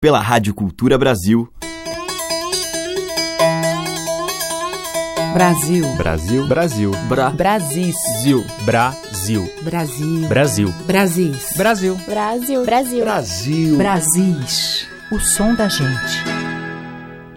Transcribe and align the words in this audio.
pela 0.00 0.18
Rádio 0.18 0.54
Cultura 0.54 0.96
Brasil. 0.96 1.46
Brasil. 5.34 5.84
Brasil. 5.94 6.46
Brasil. 6.46 6.90
Bra. 7.06 7.28
Brasis. 7.28 7.94
Zil. 8.22 8.42
Brasil. 8.64 9.46
Brasil. 9.60 10.26
Brasil. 10.26 10.74
Brasis. 10.86 11.52
Brasil. 11.54 11.96
Brasil. 12.06 12.64
Brasil. 12.64 13.04
Brasil. 13.04 13.76
Brasis. 13.76 14.88
O 15.12 15.20
som 15.20 15.54
da 15.54 15.68
gente. 15.68 16.24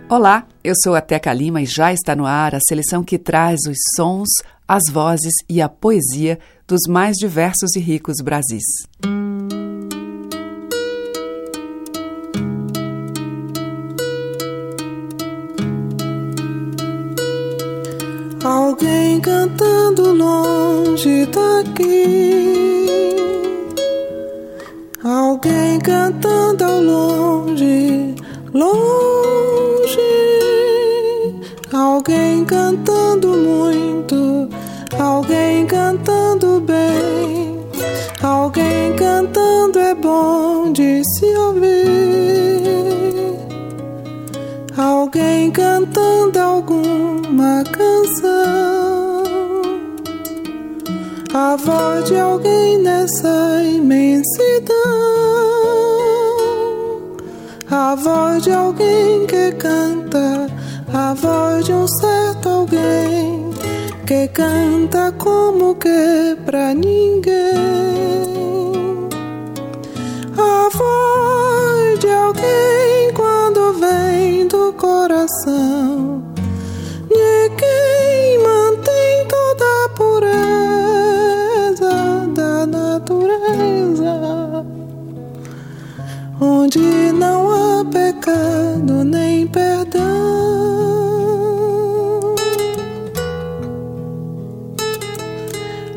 Olá, 0.08 0.48
eu 0.64 0.74
sou 0.82 0.96
a 0.96 1.02
Teca 1.02 1.34
Lima 1.34 1.62
e 1.62 1.66
já 1.66 1.92
está 1.92 2.16
no 2.16 2.26
ar 2.26 2.56
a 2.56 2.62
seleção 2.62 3.04
que 3.04 3.18
traz 3.18 3.60
os 3.68 3.78
sons, 3.94 4.30
as 4.66 4.84
vozes 4.90 5.34
e 5.50 5.62
a 5.62 5.68
poesia 5.68 6.40
dos 6.66 6.88
mais 6.88 7.18
diversos 7.18 7.76
e 7.76 7.82
ricos 7.82 8.22
Brasis. 8.24 8.88
Alguém 18.74 19.20
cantando 19.20 20.14
longe 20.14 21.28
daqui. 21.28 22.88
Alguém 25.04 25.80
cantando 25.80 26.64
ao 26.64 26.82
longe, 26.82 28.16
longe. 28.52 30.00
Alguém 31.72 32.44
cantando 32.46 33.28
muito. 33.38 34.50
Alguém 35.00 35.68
cantando 35.68 36.60
bem. 36.62 37.60
Alguém 38.24 38.96
cantando 38.96 39.78
é 39.78 39.94
bom 39.94 40.74
de 40.74 41.04
se 41.14 41.28
ouvir. 41.36 42.64
Alguém 44.76 45.52
cantando 45.52 46.40
alguma 46.40 47.13
A 51.36 51.56
voz 51.56 52.06
de 52.06 52.16
alguém 52.16 52.78
nessa 52.78 53.64
imensidão. 53.64 54.76
A 57.72 57.96
voz 57.96 58.44
de 58.44 58.52
alguém 58.52 59.26
que 59.26 59.52
canta. 59.54 60.48
A 60.94 61.16
voz 61.16 61.66
de 61.66 61.74
um 61.74 61.88
certo 61.88 62.50
alguém 62.50 63.50
que 64.06 64.28
canta 64.28 65.12
como 65.14 65.74
que 65.74 66.38
pra 66.46 66.76
ninguém. 66.76 67.34
A 70.38 70.70
voz 70.72 72.00
de 72.00 72.10
alguém 72.10 73.12
quando 73.16 73.74
vem 73.80 74.48
do 74.48 74.72
coração 74.74 75.93
onde 86.44 87.12
não 87.14 87.50
há 87.52 87.86
pecado 87.86 89.04
nem 89.06 89.48
perdão. 89.48 90.04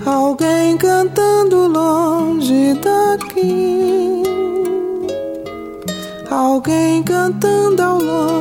Alguém 0.04 0.76
cantando 0.76 1.66
longe 1.66 2.74
daqui. 2.74 4.22
Alguém 6.30 7.02
cantando 7.02 7.82
ao 7.82 7.98
longe, 7.98 8.35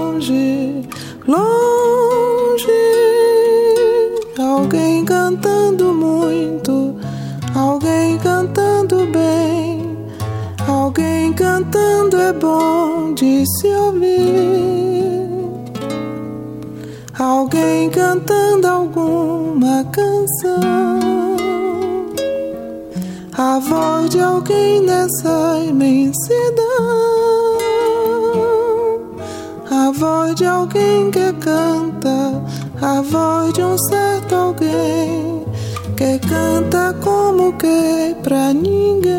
alguma 18.95 19.83
canção. 19.91 21.35
A 23.37 23.59
voz 23.59 24.09
de 24.09 24.21
alguém 24.21 24.81
nessa 24.81 25.59
imensidão. 25.67 26.65
A 29.69 29.91
voz 29.91 30.35
de 30.35 30.45
alguém 30.45 31.11
que 31.11 31.33
canta. 31.33 32.41
A 32.81 33.01
voz 33.01 33.53
de 33.53 33.61
um 33.61 33.77
certo 33.77 34.33
alguém 34.33 35.45
que 35.97 36.19
canta 36.27 36.95
como 37.03 37.51
que 37.57 38.15
pra 38.23 38.53
ninguém. 38.53 39.11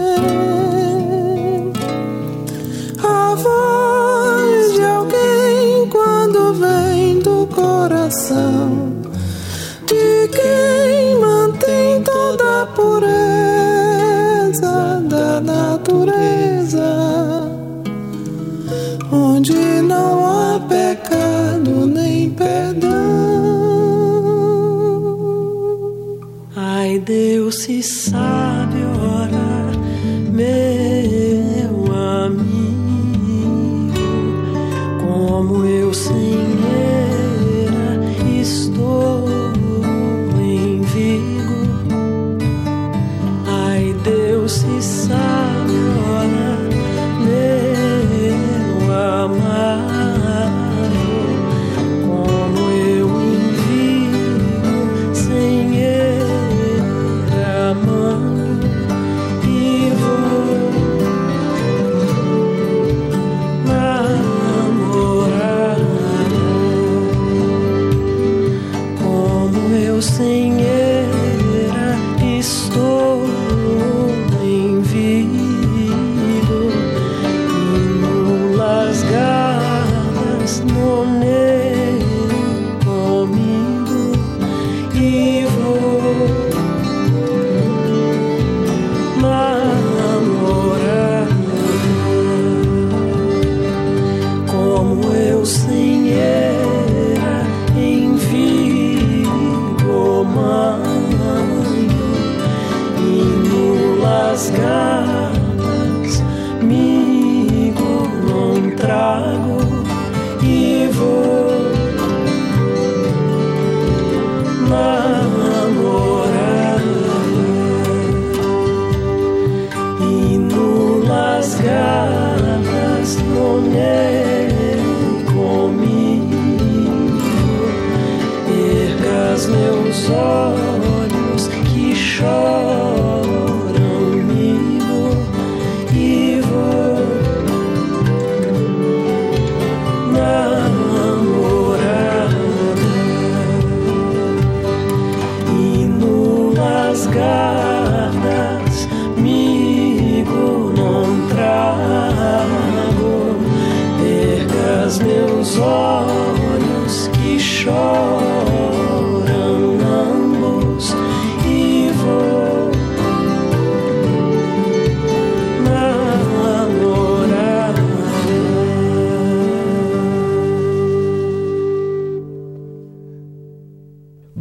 A 3.03 3.35
voz 3.35 4.73
de 4.73 4.83
alguém 4.83 5.89
quando 5.91 6.55
vem 6.55 7.19
do 7.19 7.47
coração 7.55 8.56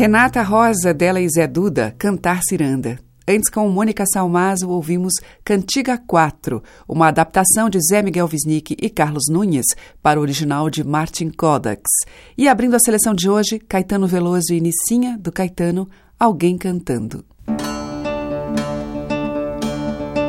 Renata 0.00 0.42
Rosa, 0.42 0.94
dela 0.94 1.20
e 1.20 1.28
Zé 1.28 1.46
Duda, 1.46 1.94
cantar 1.98 2.40
ciranda. 2.42 2.98
Antes, 3.28 3.50
com 3.50 3.68
Mônica 3.68 4.02
Salmazo, 4.10 4.70
ouvimos 4.70 5.12
Cantiga 5.44 5.98
4, 5.98 6.62
uma 6.88 7.08
adaptação 7.08 7.68
de 7.68 7.78
Zé 7.86 8.00
Miguel 8.00 8.26
Wisnik 8.32 8.74
e 8.80 8.88
Carlos 8.88 9.24
Nunes 9.30 9.66
para 10.02 10.18
o 10.18 10.22
original 10.22 10.70
de 10.70 10.82
Martin 10.82 11.28
Kodaks. 11.28 11.90
E 12.34 12.48
abrindo 12.48 12.76
a 12.76 12.78
seleção 12.78 13.12
de 13.12 13.28
hoje, 13.28 13.58
Caetano 13.58 14.06
Veloso 14.06 14.54
e 14.54 14.60
Nicinha, 14.62 15.18
do 15.20 15.30
Caetano, 15.30 15.86
Alguém 16.18 16.56
Cantando. 16.56 17.22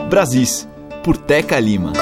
Brasis, 0.09 0.67
por 1.01 1.15
Teca 1.15 1.57
Lima. 1.61 1.93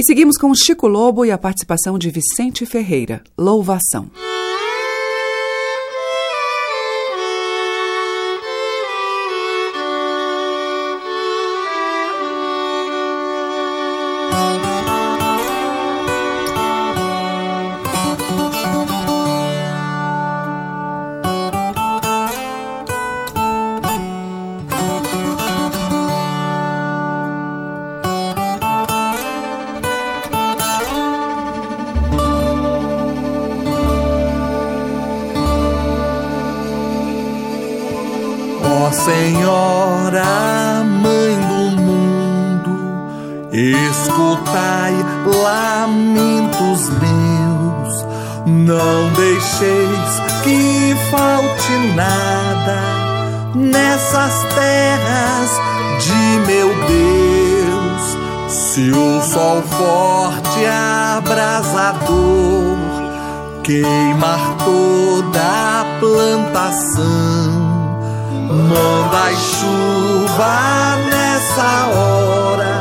E 0.00 0.02
seguimos 0.02 0.38
com 0.38 0.54
Chico 0.54 0.88
Lobo 0.88 1.26
e 1.26 1.30
a 1.30 1.36
participação 1.36 1.98
de 1.98 2.08
Vicente 2.08 2.64
Ferreira. 2.64 3.22
Louvação. 3.36 4.10
Sol 59.32 59.62
forte 59.62 60.66
abrasador 61.16 62.76
queimar 63.62 64.56
toda 64.64 65.40
a 65.40 65.84
plantação, 66.00 67.70
Manda 68.48 69.26
chuva 69.36 70.96
nessa 71.08 71.86
hora 71.94 72.76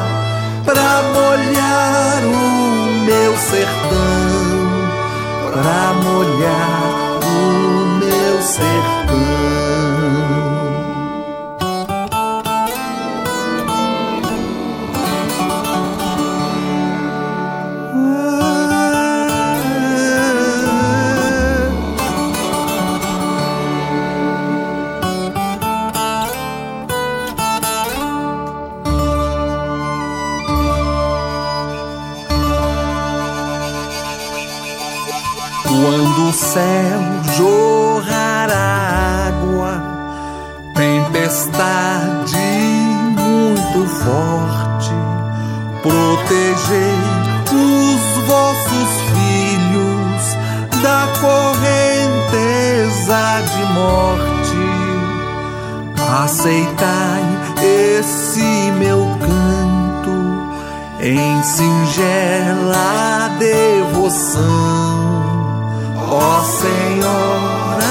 pra 0.65 1.03
molhar 1.13 2.23
o 2.23 3.05
meu 3.05 3.37
sertão, 3.37 4.79
pra 5.51 5.93
molhar 6.03 6.81
o 7.23 7.35
meu 7.99 8.35
sertão. 8.41 9.09
Quando 36.19 36.27
o 36.27 36.33
céu 36.33 36.99
jorrar 37.37 38.49
água, 38.51 39.73
tempestade 40.75 42.35
muito 43.15 43.87
forte, 43.87 44.91
protegei 45.81 46.99
os 47.53 48.01
vossos 48.27 48.89
filhos 49.13 50.21
da 50.83 51.07
correnteza 51.21 52.59
de 53.53 53.63
morte. 53.73 54.59
Aceitai 56.21 57.23
esse 57.97 58.71
meu 58.77 59.01
canto 59.21 60.17
em 61.01 61.41
singela 61.43 63.29
devoção. 63.39 65.08
Ó 66.11 66.41
Senhora, 66.43 67.85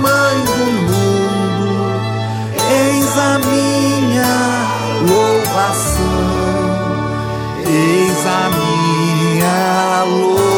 Mãe 0.00 0.44
do 0.44 0.56
mundo, 0.86 1.68
eis 2.70 3.18
a 3.18 3.38
minha 3.40 4.34
louvação, 5.08 6.04
eis 7.66 8.26
a 8.26 8.50
minha 8.56 10.04
louvação. 10.04 10.49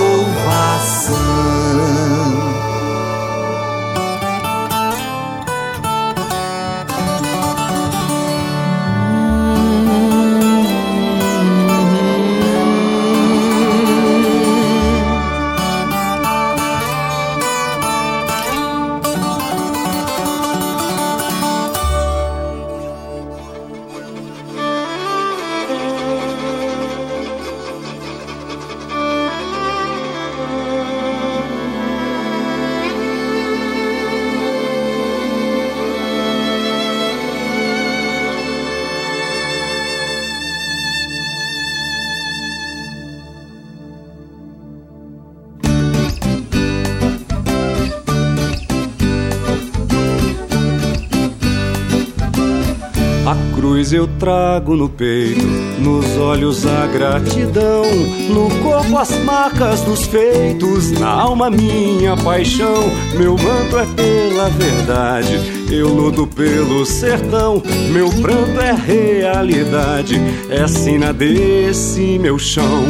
Cruz 53.83 53.93
eu 53.93 54.07
trago 54.07 54.77
no 54.77 54.89
peito, 54.89 55.45
nos 55.81 56.17
olhos 56.17 56.65
a 56.65 56.87
gratidão, 56.87 57.83
no 58.31 58.49
corpo 58.63 58.97
as 58.97 59.11
marcas 59.25 59.81
dos 59.81 60.07
feitos, 60.07 60.93
na 60.93 61.09
alma 61.09 61.51
minha 61.51 62.17
paixão. 62.17 62.85
Meu 63.17 63.33
manto 63.33 63.77
é 63.77 63.87
pela 63.87 64.49
verdade, 64.51 65.67
eu 65.69 65.89
luto 65.89 66.29
pelo 66.29 66.87
sertão. 66.87 67.61
Meu 67.91 68.09
pranto 68.21 68.61
é 68.61 68.73
realidade, 68.73 70.15
é 70.49 70.69
sina 70.69 71.13
desse 71.13 72.21
meu 72.21 72.39
chão. 72.39 72.85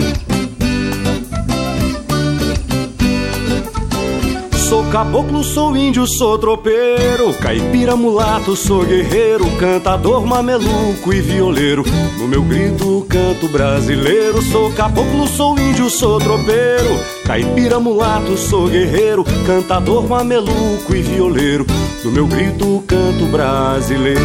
Caboclo, 4.92 5.42
sou 5.42 5.74
índio, 5.74 6.06
sou 6.06 6.38
tropeiro, 6.38 7.32
caipira, 7.40 7.96
mulato, 7.96 8.54
sou 8.54 8.84
guerreiro, 8.84 9.46
cantador, 9.58 10.26
mameluco 10.26 11.14
e 11.14 11.20
violeiro. 11.22 11.82
No 12.18 12.28
meu 12.28 12.42
grito, 12.42 13.06
canto 13.08 13.48
brasileiro. 13.48 14.42
Sou 14.42 14.70
caboclo, 14.72 15.26
sou 15.26 15.58
índio, 15.58 15.88
sou 15.88 16.18
tropeiro, 16.18 17.00
caipira, 17.26 17.80
mulato, 17.80 18.36
sou 18.36 18.68
guerreiro, 18.68 19.24
cantador, 19.46 20.06
mameluco 20.06 20.94
e 20.94 21.00
violeiro. 21.00 21.66
No 22.04 22.10
meu 22.10 22.26
grito, 22.26 22.84
canto 22.86 23.24
brasileiro. 23.30 24.20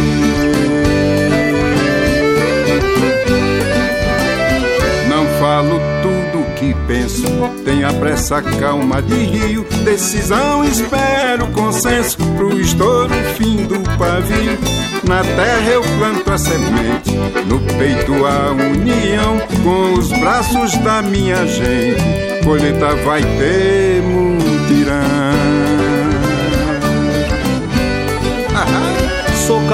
Não 5.08 5.26
falo 5.40 5.80
tudo 6.02 6.44
que 6.56 6.74
penso, 6.86 7.26
tenho 7.68 7.86
a 7.86 7.92
pressa 7.92 8.40
calma 8.40 9.02
de 9.02 9.14
rio, 9.14 9.62
decisão, 9.84 10.64
espero 10.64 11.46
consenso 11.48 12.16
pro 12.34 12.58
estouro, 12.58 13.12
fim 13.36 13.66
do 13.66 13.78
pavio. 13.98 14.58
Na 15.06 15.22
terra 15.22 15.70
eu 15.70 15.82
planto 15.82 16.32
a 16.32 16.38
semente, 16.38 17.14
no 17.46 17.60
peito 17.76 18.24
a 18.24 18.52
união, 18.52 19.38
com 19.62 19.98
os 19.98 20.08
braços 20.18 20.78
da 20.78 21.02
minha 21.02 21.46
gente, 21.46 22.42
colheita 22.42 22.94
vai 23.04 23.20
ter 23.20 24.02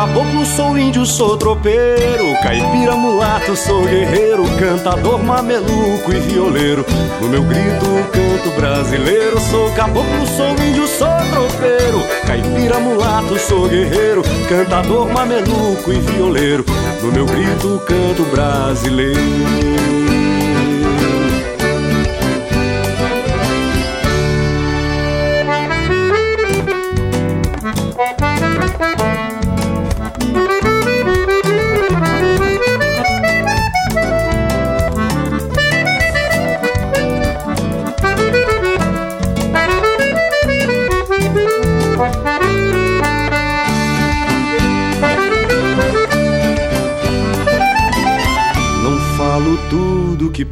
caboclo, 0.04 0.44
sou 0.44 0.76
índio, 0.76 1.06
sou 1.06 1.36
tropeiro, 1.38 2.34
caipira, 2.42 2.94
mulato, 2.94 3.56
sou 3.56 3.82
guerreiro, 3.84 4.44
cantador, 4.58 5.22
mameluco 5.22 6.12
e 6.12 6.20
violeiro. 6.20 6.84
No 7.22 7.28
meu 7.28 7.42
grito, 7.42 7.86
canto 8.12 8.50
brasileiro. 8.54 9.40
Sou 9.40 9.70
caboclo, 9.72 10.26
sou 10.36 10.50
índio, 10.50 10.86
sou 10.86 11.08
tropeiro, 11.30 12.02
caipira, 12.26 12.78
mulato, 12.80 13.38
sou 13.38 13.66
guerreiro, 13.66 14.22
cantador, 14.46 15.08
mameluco 15.10 15.90
e 15.90 15.98
violeiro. 15.98 16.64
No 17.02 17.10
meu 17.10 17.24
grito, 17.24 17.80
canto 17.86 18.24
brasileiro. 18.24 20.13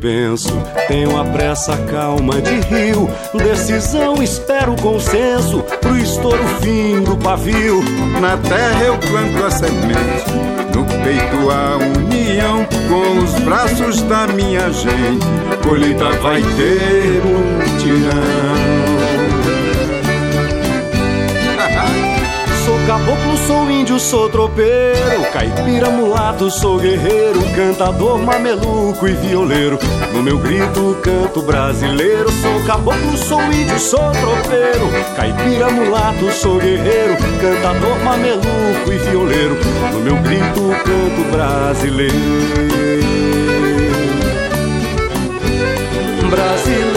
Penso. 0.03 0.53
Tenho 0.89 1.19
a 1.19 1.25
pressa 1.25 1.77
calma 1.87 2.43
de 2.43 2.61
rio. 2.61 3.09
Decisão, 3.33 4.21
espero 4.23 4.75
consenso. 4.83 5.63
Pro 5.81 5.97
estouro 5.97 6.45
fim 6.61 7.01
do 7.03 7.17
pavio. 7.17 7.81
Na 8.21 8.37
terra 8.37 8.83
eu 8.83 8.99
planto 8.99 9.45
a 9.45 9.51
semente. 9.51 10.53
No 10.75 10.85
peito 11.05 11.51
a 11.51 11.77
união 11.77 12.67
com 12.89 13.19
os 13.23 13.33
braços 13.45 14.03
da 14.03 14.27
minha 14.27 14.71
gente. 14.73 15.25
Colheita 15.63 16.11
vai 16.21 16.43
ter 16.43 17.23
mutirão. 17.25 18.83
Sou 18.87 18.92
caboclo, 22.93 23.37
sou 23.47 23.71
índio, 23.71 23.99
sou 23.99 24.29
tropeiro, 24.29 25.23
caipira, 25.33 25.89
mulato, 25.89 26.51
sou 26.51 26.79
guerreiro, 26.79 27.41
cantador, 27.57 28.19
mameluco 28.19 29.09
e 29.09 29.13
violeiro. 29.13 29.79
No 30.13 30.23
meu 30.23 30.39
grito 30.39 30.99
canto 31.03 31.41
brasileiro, 31.41 32.31
sou 32.31 32.63
caboclo, 32.67 33.17
sou 33.17 33.43
índio, 33.45 33.79
sou 33.79 34.11
tropeiro, 34.11 34.91
caipira, 35.17 35.71
mulato, 35.71 36.31
sou 36.33 36.59
guerreiro, 36.59 37.17
cantador, 37.41 37.99
mameluco 38.05 38.93
e 38.93 38.99
violeiro. 38.99 39.57
No 39.91 40.01
meu 40.01 40.17
grito 40.17 40.61
canto 40.85 41.31
brasileiro. 41.31 42.13
Brasileiro. 46.29 46.92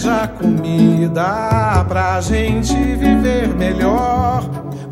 Seja 0.00 0.26
comida, 0.28 1.84
pra 1.86 2.20
gente 2.22 2.74
viver 2.74 3.48
melhor. 3.48 4.42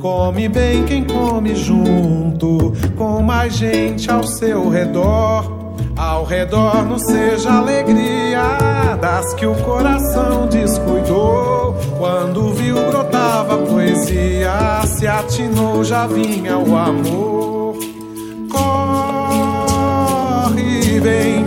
Come 0.00 0.48
bem 0.48 0.84
quem 0.84 1.02
come 1.02 1.54
junto, 1.56 2.74
com 2.96 3.22
mais 3.22 3.54
gente 3.54 4.10
ao 4.10 4.22
seu 4.22 4.68
redor. 4.68 5.56
Ao 5.96 6.24
redor 6.24 6.84
não 6.84 6.98
seja 6.98 7.50
alegria 7.54 8.42
das 9.00 9.32
que 9.34 9.46
o 9.46 9.54
coração 9.54 10.46
descuidou. 10.46 11.74
Quando 11.98 12.52
viu 12.52 12.76
brotava 12.90 13.56
poesia, 13.58 14.82
se 14.86 15.06
atinou 15.08 15.82
já 15.82 16.06
vinha 16.06 16.58
o 16.58 16.76
amor. 16.76 17.78
Corre, 18.52 19.80
vem 21.00 21.37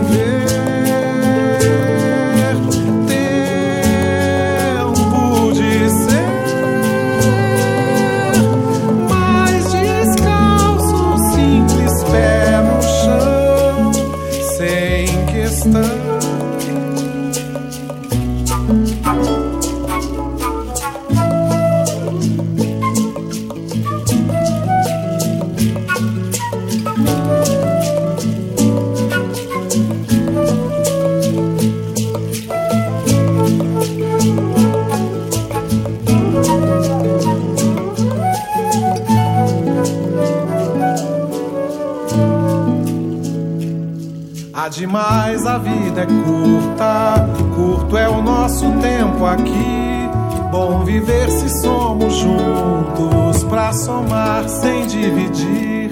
aqui. 49.32 50.10
Bom 50.50 50.84
viver 50.84 51.30
se 51.30 51.48
somos 51.60 52.14
juntos, 52.14 53.42
pra 53.44 53.72
somar 53.72 54.48
sem 54.48 54.86
dividir. 54.86 55.90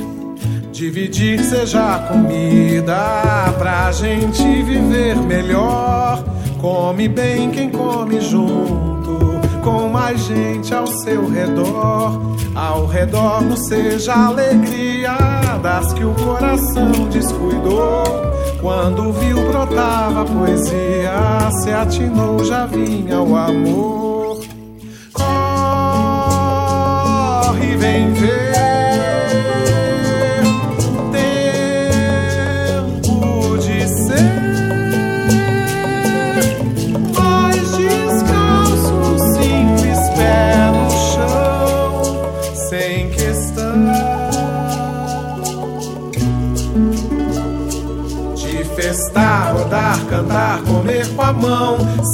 Dividir 0.70 1.42
seja 1.42 1.98
comida, 2.08 3.54
pra 3.58 3.90
gente 3.92 4.42
viver 4.62 5.16
melhor. 5.16 6.22
Come 6.60 7.08
bem 7.08 7.50
quem 7.50 7.70
come 7.70 8.20
junto, 8.20 9.40
com 9.62 9.88
mais 9.88 10.20
gente 10.20 10.74
ao 10.74 10.86
seu 10.86 11.28
redor. 11.28 12.36
Ao 12.54 12.86
redor 12.86 13.42
não 13.42 13.56
seja 13.56 14.12
alegria 14.12 15.16
das 15.62 15.92
que 15.94 16.04
o 16.04 16.12
coração 16.14 16.90
descuidou. 17.10 18.29
Quando 18.60 19.10
viu 19.12 19.36
brotava 19.48 20.20
a 20.20 20.24
poesia, 20.24 21.50
se 21.62 21.72
atinou 21.72 22.44
já 22.44 22.66
vinha 22.66 23.20
o 23.20 23.34
amor. 23.34 23.99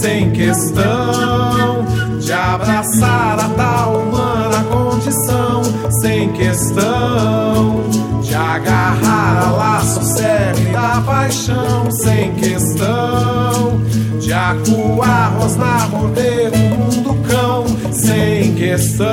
Sem 0.07 0.31
questão. 0.31 1.85
De 2.21 2.33
abraçar 2.33 3.41
a 3.41 3.49
tal 3.57 4.03
humana 4.03 4.63
condição, 4.71 5.63
sem 6.01 6.33
questão. 6.33 7.83
De 8.23 8.35
agarrar 8.35 9.49
a 9.49 9.51
laço 9.51 10.05
cerne 10.05 10.67
da 10.73 11.03
paixão, 11.05 11.91
sem 11.91 12.33
questão. 12.35 13.81
De 14.21 14.33
acuar, 14.33 15.33
rosnar, 15.39 15.91
morder 15.91 16.53
o 16.53 16.59
mundo 16.79 17.17
cão, 17.29 17.65
sem 17.93 18.55
questão. 18.55 19.07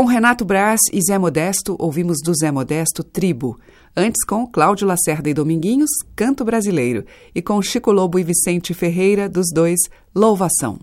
Com 0.00 0.06
Renato 0.06 0.46
Braz 0.46 0.80
e 0.94 1.02
Zé 1.02 1.18
Modesto, 1.18 1.76
ouvimos 1.78 2.22
do 2.24 2.32
Zé 2.34 2.50
Modesto 2.50 3.04
Tribo. 3.04 3.60
Antes, 3.94 4.24
com 4.24 4.46
Cláudio 4.46 4.86
Lacerda 4.86 5.28
e 5.28 5.34
Dominguinhos, 5.34 5.90
Canto 6.16 6.42
Brasileiro. 6.42 7.04
E 7.34 7.42
com 7.42 7.60
Chico 7.60 7.92
Lobo 7.92 8.18
e 8.18 8.22
Vicente 8.22 8.72
Ferreira, 8.72 9.28
dos 9.28 9.48
dois, 9.52 9.78
Louvação. 10.14 10.78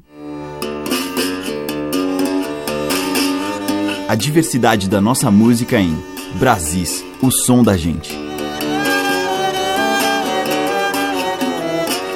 A 4.08 4.14
diversidade 4.14 4.88
da 4.88 5.02
nossa 5.02 5.32
música 5.32 5.80
em 5.80 5.98
Brasis, 6.38 7.04
o 7.20 7.32
som 7.32 7.64
da 7.64 7.76
gente. 7.76 8.16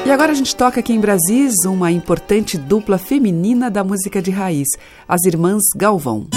E 0.06 0.12
agora 0.12 0.34
a 0.34 0.36
gente 0.36 0.56
toca 0.56 0.82
aqui 0.82 0.94
em 0.94 1.00
Brasis 1.00 1.66
uma 1.66 1.92
importante 1.92 2.60
dupla 2.60 3.00
feminina 3.00 3.72
da 3.72 3.84
música 3.84 4.22
de 4.22 4.30
raiz, 4.30 4.68
as 5.08 5.26
Irmãs 5.26 5.64
Galvão. 5.76 6.28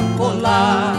A. 0.00 0.94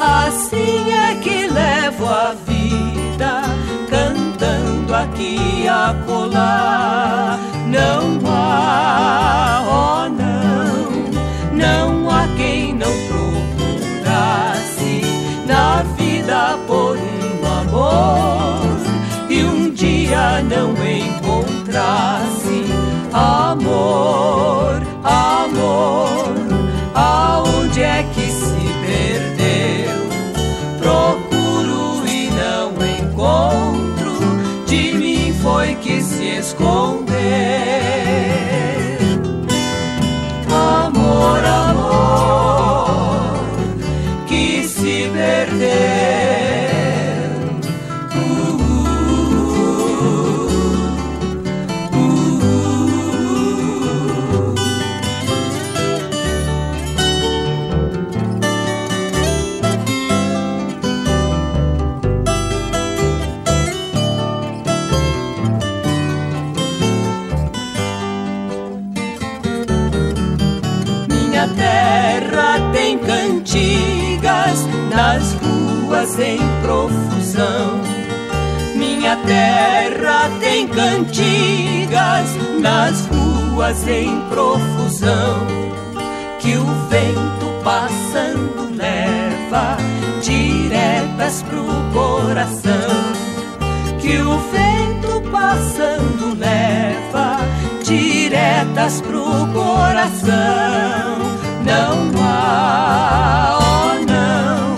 Assim 0.00 0.92
é 0.92 1.14
que 1.16 1.46
levo 1.46 2.06
a 2.06 2.34
vida 2.46 3.42
cantando 3.88 4.94
aqui 4.94 5.66
a 5.68 5.94
colar. 6.06 7.38
Não 7.68 8.20
há, 8.26 9.62
oh 9.66 10.08
não, 10.10 10.90
não 11.52 12.10
há 12.10 12.26
quem 12.36 12.74
não 12.74 12.92
procurasse 13.08 15.00
na 15.46 15.82
vida 15.96 16.58
por 16.66 16.98
um 16.98 17.46
amor 17.60 18.76
e 19.30 19.42
um 19.42 19.70
dia 19.70 20.42
não 20.42 20.72
encontrasse 20.72 22.66
amor. 23.12 24.61
Minha 71.42 71.54
terra 71.56 72.70
tem 72.72 72.98
cantigas 72.98 74.64
nas 74.94 75.34
ruas 75.34 76.16
em 76.20 76.38
profusão. 76.62 77.80
Minha 78.76 79.16
terra 79.16 80.30
tem 80.38 80.68
cantigas 80.68 82.28
nas 82.60 83.08
ruas 83.08 83.88
em 83.88 84.20
profusão. 84.28 85.44
Que 86.38 86.56
o 86.58 86.64
vento 86.88 87.60
passando 87.64 88.76
leva 88.76 89.78
diretas 90.22 91.42
pro 91.42 91.64
coração. 91.92 92.72
Que 94.00 94.16
o 94.18 94.38
vento 94.52 95.28
passando 95.28 96.38
leva 96.38 97.38
diretas 97.82 99.00
pro 99.00 99.24
coração. 99.52 101.31
Não 101.72 102.12
há, 102.22 103.58
oh 103.58 103.94
não, 104.04 104.76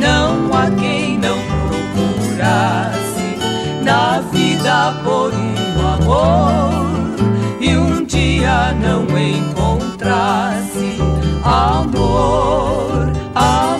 não 0.00 0.56
há 0.56 0.70
quem 0.70 1.18
não 1.18 1.36
procurasse 1.68 3.36
na 3.82 4.20
vida 4.32 4.94
por 5.04 5.34
um 5.34 5.54
amor. 5.86 6.96
E 7.60 7.76
um 7.76 8.06
dia 8.06 8.72
não 8.72 9.02
encontrasse 9.18 10.98
amor, 11.44 13.12
amor. 13.34 13.73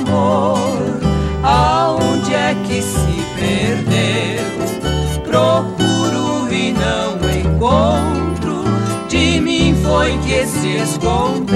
Foi 9.84 10.18
que 10.26 10.46
se 10.46 10.76
escondeu. 10.78 11.54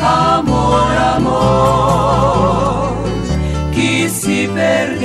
Amor, 0.00 0.96
amor, 1.16 2.94
que 3.72 4.08
se 4.08 4.48
perdeu. 4.48 5.04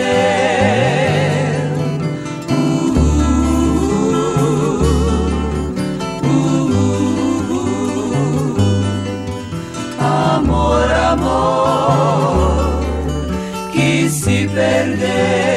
Amor, 10.00 10.92
amor, 11.12 12.82
que 13.74 14.10
se 14.10 14.48
perdeu. 14.48 15.49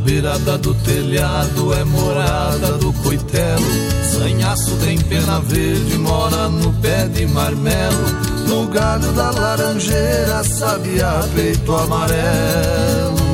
Beirada 0.00 0.58
do 0.58 0.74
telhado 0.74 1.72
é 1.74 1.84
morada 1.84 2.72
do 2.78 2.92
coitelo. 2.94 3.64
Sanhaço 4.12 4.76
tem 4.76 4.98
pena 4.98 5.40
verde, 5.40 5.98
mora 5.98 6.48
no 6.48 6.72
pé 6.74 7.06
de 7.08 7.26
marmelo. 7.26 8.30
No 8.48 8.66
galho 8.68 9.12
da 9.12 9.30
laranjeira, 9.30 10.42
sabiá 10.44 11.22
peito 11.34 11.74
amarelo. 11.74 13.30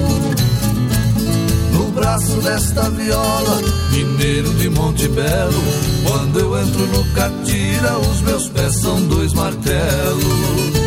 No 1.73 1.91
braço 1.93 2.37
desta 2.43 2.91
viola, 2.91 3.63
mineiro 3.93 4.53
de 4.55 4.69
Monte 4.69 5.09
Belo. 5.09 5.63
Quando 6.07 6.39
eu 6.39 6.59
entro 6.59 6.87
no 6.87 7.05
catira, 7.13 7.99
os 7.99 8.21
meus 8.23 8.49
pés 8.49 8.81
são 8.81 9.01
dois 9.07 9.33
martelos. 9.33 10.86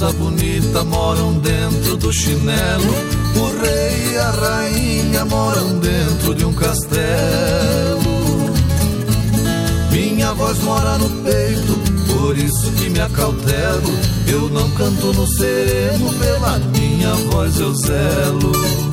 Moça 0.00 0.12
bonita 0.14 0.82
moram 0.84 1.34
dentro 1.40 1.96
do 1.98 2.10
chinelo. 2.10 2.94
O 3.36 3.62
rei 3.62 4.12
e 4.12 4.16
a 4.16 4.30
rainha 4.30 5.24
moram 5.26 5.78
dentro 5.78 6.34
de 6.34 6.44
um 6.44 6.52
castelo. 6.54 7.00
Minha 9.92 10.32
voz 10.32 10.58
mora 10.60 10.96
no 10.96 11.10
peito, 11.22 11.78
por 12.06 12.38
isso 12.38 12.72
que 12.72 12.88
me 12.88 13.00
acautelo. 13.00 13.92
Eu 14.26 14.48
não 14.48 14.70
canto 14.70 15.12
no 15.12 15.26
sereno, 15.26 16.12
pela 16.14 16.58
minha 16.58 17.14
voz 17.30 17.58
eu 17.58 17.74
zelo. 17.74 18.89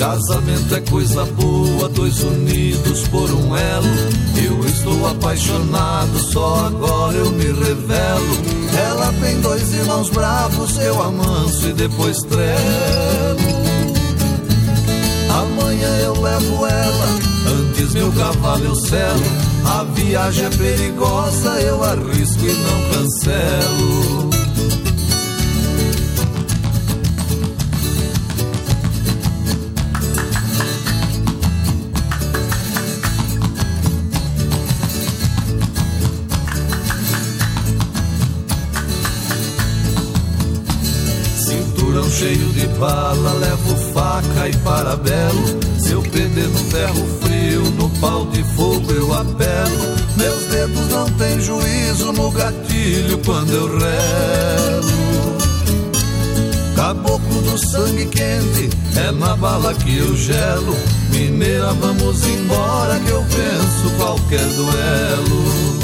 Casamento 0.00 0.74
é 0.74 0.80
coisa 0.80 1.26
boa, 1.26 1.86
dois 1.90 2.22
unidos 2.22 3.06
por 3.08 3.30
um 3.30 3.54
elo. 3.54 3.86
Eu 4.42 4.64
estou 4.64 5.06
apaixonado, 5.06 6.18
só 6.32 6.68
agora 6.68 7.14
eu 7.18 7.30
me 7.32 7.44
revelo. 7.44 8.38
Ela 8.78 9.12
tem 9.20 9.38
dois 9.42 9.74
irmãos 9.74 10.08
bravos, 10.08 10.78
eu 10.78 11.02
amanso 11.02 11.68
e 11.68 11.74
depois 11.74 12.16
trelo. 12.22 13.40
Amanhã 15.28 15.98
eu 15.98 16.18
levo 16.18 16.66
ela, 16.66 17.06
antes 17.46 17.92
meu 17.92 18.10
cavalo 18.12 18.64
eu 18.64 18.74
selo. 18.76 19.22
A 19.66 19.84
viagem 19.84 20.46
é 20.46 20.48
perigosa, 20.48 21.60
eu 21.60 21.84
arrisco 21.84 22.46
e 22.46 22.52
não 22.54 22.90
cancelo. 22.90 24.29
Cheio 42.20 42.52
de 42.52 42.66
bala, 42.78 43.32
levo 43.32 43.76
faca 43.94 44.46
e 44.46 44.56
parabelo. 44.58 45.58
Se 45.78 45.92
eu 45.92 46.02
perder 46.02 46.48
no 46.48 46.58
ferro 46.70 47.06
frio, 47.22 47.62
no 47.78 47.88
pau 47.98 48.26
de 48.26 48.44
fogo 48.54 48.92
eu 48.92 49.14
apelo. 49.14 49.96
Meus 50.18 50.44
dedos 50.46 50.88
não 50.88 51.10
têm 51.12 51.40
juízo 51.40 52.12
no 52.12 52.30
gatilho 52.30 53.18
quando 53.24 53.50
eu 53.54 53.78
relo. 53.78 55.00
Caboclo 56.76 57.40
do 57.42 57.70
sangue 57.70 58.04
quente, 58.04 58.68
é 58.96 59.10
na 59.12 59.34
bala 59.36 59.72
que 59.72 59.96
eu 59.96 60.14
gelo. 60.14 60.76
Mineira, 61.14 61.72
vamos 61.72 62.22
embora 62.26 63.00
que 63.00 63.10
eu 63.10 63.22
venço 63.22 63.96
qualquer 63.96 64.44
duelo. 64.44 65.79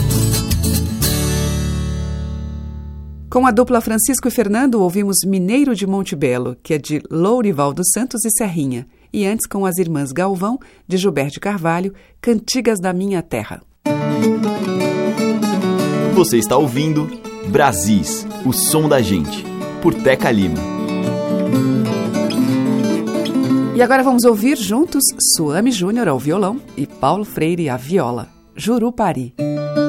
Com 3.36 3.46
a 3.46 3.50
dupla 3.50 3.82
Francisco 3.82 4.28
e 4.28 4.30
Fernando, 4.30 4.80
ouvimos 4.80 5.16
Mineiro 5.26 5.74
de 5.74 5.86
Monte 5.86 6.16
Belo, 6.16 6.56
que 6.62 6.72
é 6.72 6.78
de 6.78 7.02
Lourival 7.10 7.74
dos 7.74 7.88
Santos 7.92 8.24
e 8.24 8.30
Serrinha, 8.30 8.86
e 9.12 9.26
antes 9.26 9.46
com 9.46 9.66
as 9.66 9.76
irmãs 9.76 10.10
Galvão, 10.10 10.58
de 10.88 10.96
Gilberto 10.96 11.34
de 11.34 11.40
Carvalho, 11.40 11.92
Cantigas 12.18 12.80
da 12.80 12.94
Minha 12.94 13.20
Terra. 13.20 13.60
Você 16.14 16.38
está 16.38 16.56
ouvindo 16.56 17.10
Brasis, 17.48 18.26
o 18.42 18.54
som 18.54 18.88
da 18.88 19.02
gente, 19.02 19.44
por 19.82 19.92
Teca 19.92 20.30
Lima. 20.30 20.56
E 23.74 23.82
agora 23.82 24.02
vamos 24.02 24.24
ouvir 24.24 24.56
juntos 24.56 25.02
Suame 25.36 25.70
Júnior 25.70 26.08
ao 26.08 26.18
violão 26.18 26.58
e 26.74 26.86
Paulo 26.86 27.26
Freire 27.26 27.68
à 27.68 27.76
viola. 27.76 28.30
Jurupari. 28.56 29.34
Quero 29.36 29.85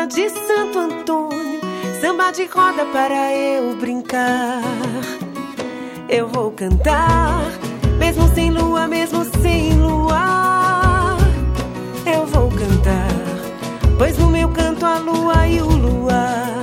festa 0.00 0.06
de 0.06 0.28
Santo 0.30 0.78
Antônio, 0.78 1.60
samba 2.00 2.30
de 2.30 2.46
roda 2.46 2.84
para 2.86 3.34
eu 3.34 3.76
brincar. 3.76 4.62
Eu 6.08 6.28
vou 6.28 6.50
cantar, 6.52 7.42
mesmo 7.98 8.26
sem 8.34 8.50
lua, 8.50 8.86
mesmo 8.86 9.24
sem 9.42 9.74
luar. 9.74 11.18
Eu 12.06 12.24
vou 12.26 12.48
cantar, 12.50 13.10
pois 13.98 14.16
no 14.18 14.28
meu 14.28 14.48
canto 14.50 14.86
a 14.86 14.98
lua 14.98 15.46
e 15.46 15.60
o 15.60 15.68
luar. 15.68 16.62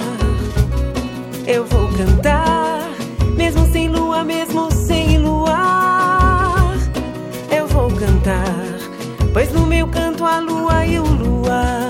Eu 1.45 1.65
vou 1.65 1.87
cantar, 1.93 2.89
mesmo 3.35 3.67
sem 3.71 3.89
lua, 3.89 4.23
mesmo 4.23 4.71
sem 4.71 5.17
luar. 5.19 6.73
Eu 7.55 7.67
vou 7.67 7.89
cantar, 7.91 8.55
pois 9.33 9.51
no 9.53 9.65
meu 9.65 9.87
canto 9.87 10.25
a 10.25 10.39
lua 10.39 10.85
e 10.85 10.99
o 10.99 11.05
luar. 11.05 11.86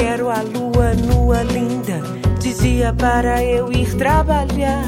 Quero 0.00 0.30
a 0.30 0.40
lua 0.40 0.94
nua 0.94 1.42
linda, 1.42 2.00
de 2.40 2.54
dia 2.54 2.90
para 2.90 3.44
eu 3.44 3.70
ir 3.70 3.94
trabalhar. 3.96 4.82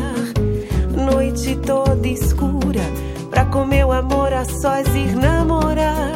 Noite 0.90 1.54
toda 1.56 2.08
escura, 2.08 2.80
pra 3.28 3.44
com 3.44 3.66
meu 3.66 3.92
amor 3.92 4.32
a 4.32 4.46
sós 4.46 4.88
ir 4.96 5.14
namorar. 5.14 6.14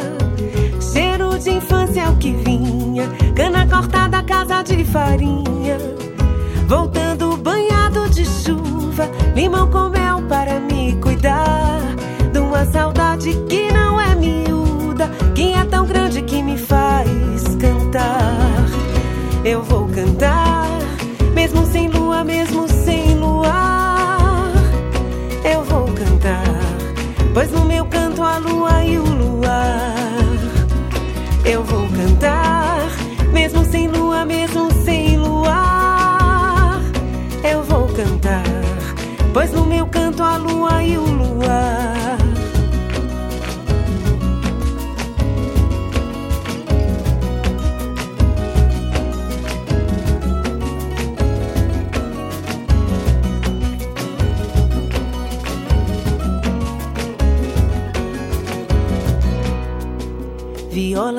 Cheiro 0.80 1.38
de 1.38 1.50
infância 1.50 2.04
é 2.04 2.09
o 2.09 2.16
que 2.16 2.32
vinha, 2.32 3.06
cana 3.37 3.66
cortada, 3.66 4.22
casa 4.22 4.62
de 4.62 4.82
farinha. 4.82 5.76
Voltando 6.66 7.37
banhado 7.37 8.09
de 8.09 8.24
chuva, 8.24 9.11
limão 9.35 9.70
com 9.70 9.90
mel 9.90 10.22
para 10.26 10.59
me 10.59 10.96
cuidar. 11.02 11.82
De 12.32 12.38
uma 12.38 12.64
saudade 12.64 13.35
que 13.46 13.56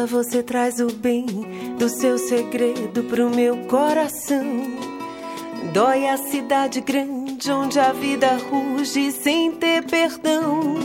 você 0.08 0.42
traz 0.42 0.80
o 0.80 0.88
bem 0.88 1.26
do 1.78 1.90
seu 1.90 2.18
segredo 2.18 3.04
pro 3.04 3.30
meu 3.30 3.58
coração. 3.66 4.46
Dói 5.74 6.08
a 6.08 6.16
cidade 6.16 6.80
grande 6.80 7.52
onde 7.52 7.78
a 7.78 7.92
vida 7.92 8.38
ruge 8.50 9.12
sem 9.12 9.52
ter 9.52 9.84
perdão. 9.84 10.76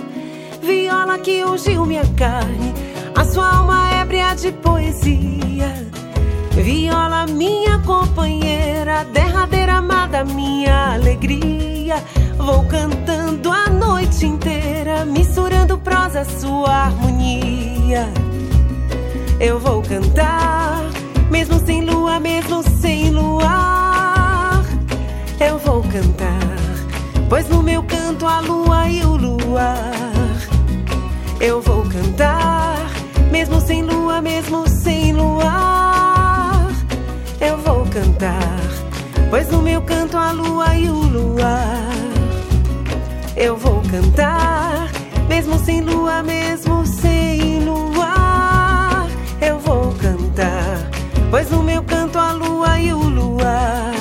Viola 0.61 1.19
que 1.19 1.45
ungiu 1.45 1.87
minha 1.87 2.03
carne, 2.17 2.75
a 3.15 3.25
sua 3.25 3.59
alma 3.59 3.91
ébria 4.01 4.35
de 4.35 4.51
poesia. 4.51 5.73
Viola, 6.51 7.27
minha 7.27 7.79
companheira, 7.79 9.05
derradeira 9.05 9.75
amada, 9.75 10.25
minha 10.25 10.95
alegria. 10.95 12.03
Vou 12.37 12.65
cantando 12.67 13.53
a 13.53 13.69
noite 13.71 14.27
inteira, 14.27 15.05
misturando 15.05 15.79
prosa, 15.79 16.25
sua 16.25 16.87
harmonia. 16.87 18.32
Eu 19.43 19.59
vou 19.59 19.83
cantar, 19.83 20.85
mesmo 21.29 21.59
sem 21.67 21.85
lua, 21.85 22.21
mesmo 22.21 22.63
sem 22.81 23.11
luar. 23.11 24.63
Eu 25.41 25.59
vou 25.59 25.83
cantar, 25.83 26.39
pois 27.29 27.49
no 27.49 27.61
meu 27.61 27.83
canto 27.83 28.25
a 28.25 28.39
lua 28.39 28.89
e 28.89 29.05
o 29.05 29.17
luar. 29.17 29.91
Eu 31.41 31.61
vou 31.61 31.83
cantar, 31.89 32.89
mesmo 33.33 33.61
sem 33.61 33.83
lua, 33.83 34.23
mesmo 34.23 34.69
sem 34.69 35.13
luar. 35.13 36.69
Eu 37.41 37.59
vou 37.59 37.85
cantar, 37.87 38.61
pois 39.29 39.51
no 39.51 39.61
meu 39.61 39.83
canto 39.83 40.17
a 40.17 40.31
lua 40.31 40.73
e 40.77 40.89
o 40.89 40.95
luar. 40.95 41.91
Eu 43.37 43.57
vou 43.57 43.83
cantar, 43.91 44.89
mesmo 45.29 45.59
sem 45.59 45.81
lua, 45.81 46.23
mesmo 46.23 46.82
pois 51.33 51.51
no 51.51 51.63
meu 51.63 51.83
canto 51.83 52.19
a 52.19 52.33
lua 52.33 52.79
e 52.79 52.93
o 52.93 52.99
luar. 52.99 53.95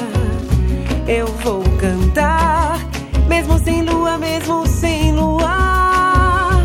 Eu 1.07 1.27
vou 1.27 1.63
cantar, 1.79 2.77
mesmo 3.25 3.57
sem 3.57 3.83
lua, 3.83 4.17
mesmo 4.17 4.67
sem 4.67 5.13
luar. 5.13 6.61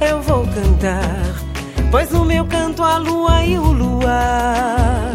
Eu 0.00 0.20
vou 0.20 0.44
cantar, 0.48 1.36
pois 1.92 2.10
no 2.10 2.24
meu 2.24 2.44
canto 2.44 2.82
a 2.82 2.98
lua 2.98 3.44
e 3.44 3.56
o 3.56 3.70
luar. 3.70 5.13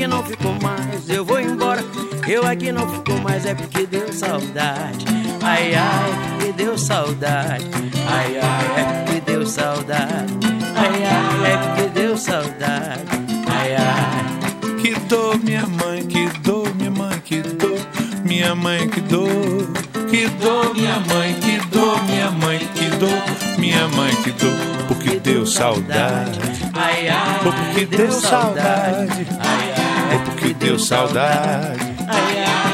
Aqui 0.00 0.06
não 0.06 0.24
fico 0.24 0.48
mais. 0.62 1.10
Eu 1.10 1.24
vou 1.26 1.38
embora, 1.38 1.84
eu 2.26 2.46
aqui 2.46 2.72
não 2.72 2.88
fico 2.88 3.12
mais. 3.20 3.44
É 3.44 3.54
porque 3.54 3.86
deu 3.86 4.10
saudade. 4.10 5.04
Ai, 5.42 5.74
ai, 5.74 6.10
que 6.40 6.52
deu 6.52 6.78
saudade. 6.78 7.66
Ai, 8.08 8.38
ai, 8.38 8.80
é 8.80 9.04
porque 9.04 9.20
deu 9.20 9.46
saudade. 9.46 10.32
Ai, 10.74 11.04
ai, 11.04 11.52
é 11.52 11.56
porque 11.58 12.00
deu 12.00 12.16
saudade. 12.16 13.04
Ai, 13.46 13.76
ai. 13.76 14.80
Que 14.80 14.98
dor, 15.00 15.38
minha 15.38 15.66
mãe, 15.66 16.02
que 16.06 16.28
dor, 16.38 16.74
minha 16.76 16.90
mãe, 16.90 17.20
que 17.22 17.42
dor, 17.42 17.78
minha 18.24 18.54
mãe, 18.54 18.88
que 18.88 19.00
dor. 19.02 19.30
Que 20.10 20.28
dor, 20.28 20.74
minha 20.74 20.98
mãe, 21.00 21.34
que 21.34 21.58
dor, 21.68 22.02
minha 22.04 22.30
mãe, 22.30 22.58
que 22.74 22.86
dor, 22.96 23.58
minha 23.58 23.86
mãe, 23.88 24.14
que 24.16 24.32
dor, 24.32 24.86
porque 24.88 25.20
deu 25.20 25.44
saudade. 25.46 26.40
Ai, 26.74 27.08
ai, 27.08 27.38
porque 27.42 27.84
deu 27.84 28.10
saudade. 28.10 29.26
Ai, 29.38 29.69
Ou 30.12 30.20
porque 30.20 30.54
deu 30.54 30.78
saudade. 30.78 31.84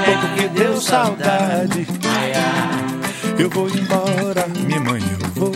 Ou 0.07 0.18
porque 0.18 0.49
deu 0.49 0.80
saudade. 0.80 1.87
Eu 3.39 3.51
vou 3.51 3.68
embora, 3.68 4.47
minha 4.66 4.80
mãe, 4.80 5.03
eu 5.20 5.28
vou. 5.34 5.53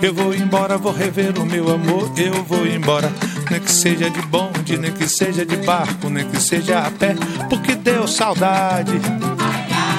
Eu 0.00 0.12
vou 0.12 0.34
embora, 0.34 0.76
vou 0.76 0.92
rever 0.92 1.38
o 1.38 1.46
meu 1.46 1.72
amor. 1.72 2.12
Eu 2.16 2.44
vou 2.44 2.66
embora, 2.66 3.10
nem 3.50 3.60
que 3.60 3.72
seja 3.72 4.10
de 4.10 4.20
bonde, 4.22 4.76
nem 4.76 4.92
que 4.92 5.08
seja 5.08 5.44
de 5.46 5.56
barco, 5.56 6.08
nem 6.10 6.28
que 6.28 6.40
seja 6.40 6.80
a 6.80 6.90
pé, 6.90 7.14
porque 7.48 7.74
deu 7.74 8.06
saudade. 8.06 8.92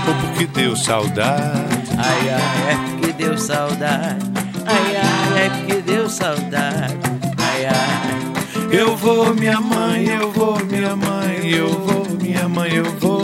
Ou 0.07 0.13
porque 0.15 0.45
deu 0.45 0.75
saudade. 0.75 1.89
Ai, 1.97 2.29
ai, 2.29 2.71
é 2.71 2.89
porque 2.89 3.13
deu 3.13 3.37
saudade. 3.37 4.25
Ai, 4.65 4.97
ai, 4.97 5.45
é 5.45 5.49
porque 5.49 5.81
deu 5.81 6.09
saudade. 6.09 6.64
Ai, 9.25 9.31
ai. 9.31 9.33
Vou, 9.33 9.33
minha 9.35 9.59
mãe, 9.59 10.05
eu 10.07 10.31
vou, 10.31 10.57
minha 10.65 10.95
mãe, 10.95 11.49
eu 11.49 11.69
vou, 11.69 12.05
minha 12.21 12.47
mãe, 12.47 12.73
eu 12.75 12.85
vou. 12.99 13.23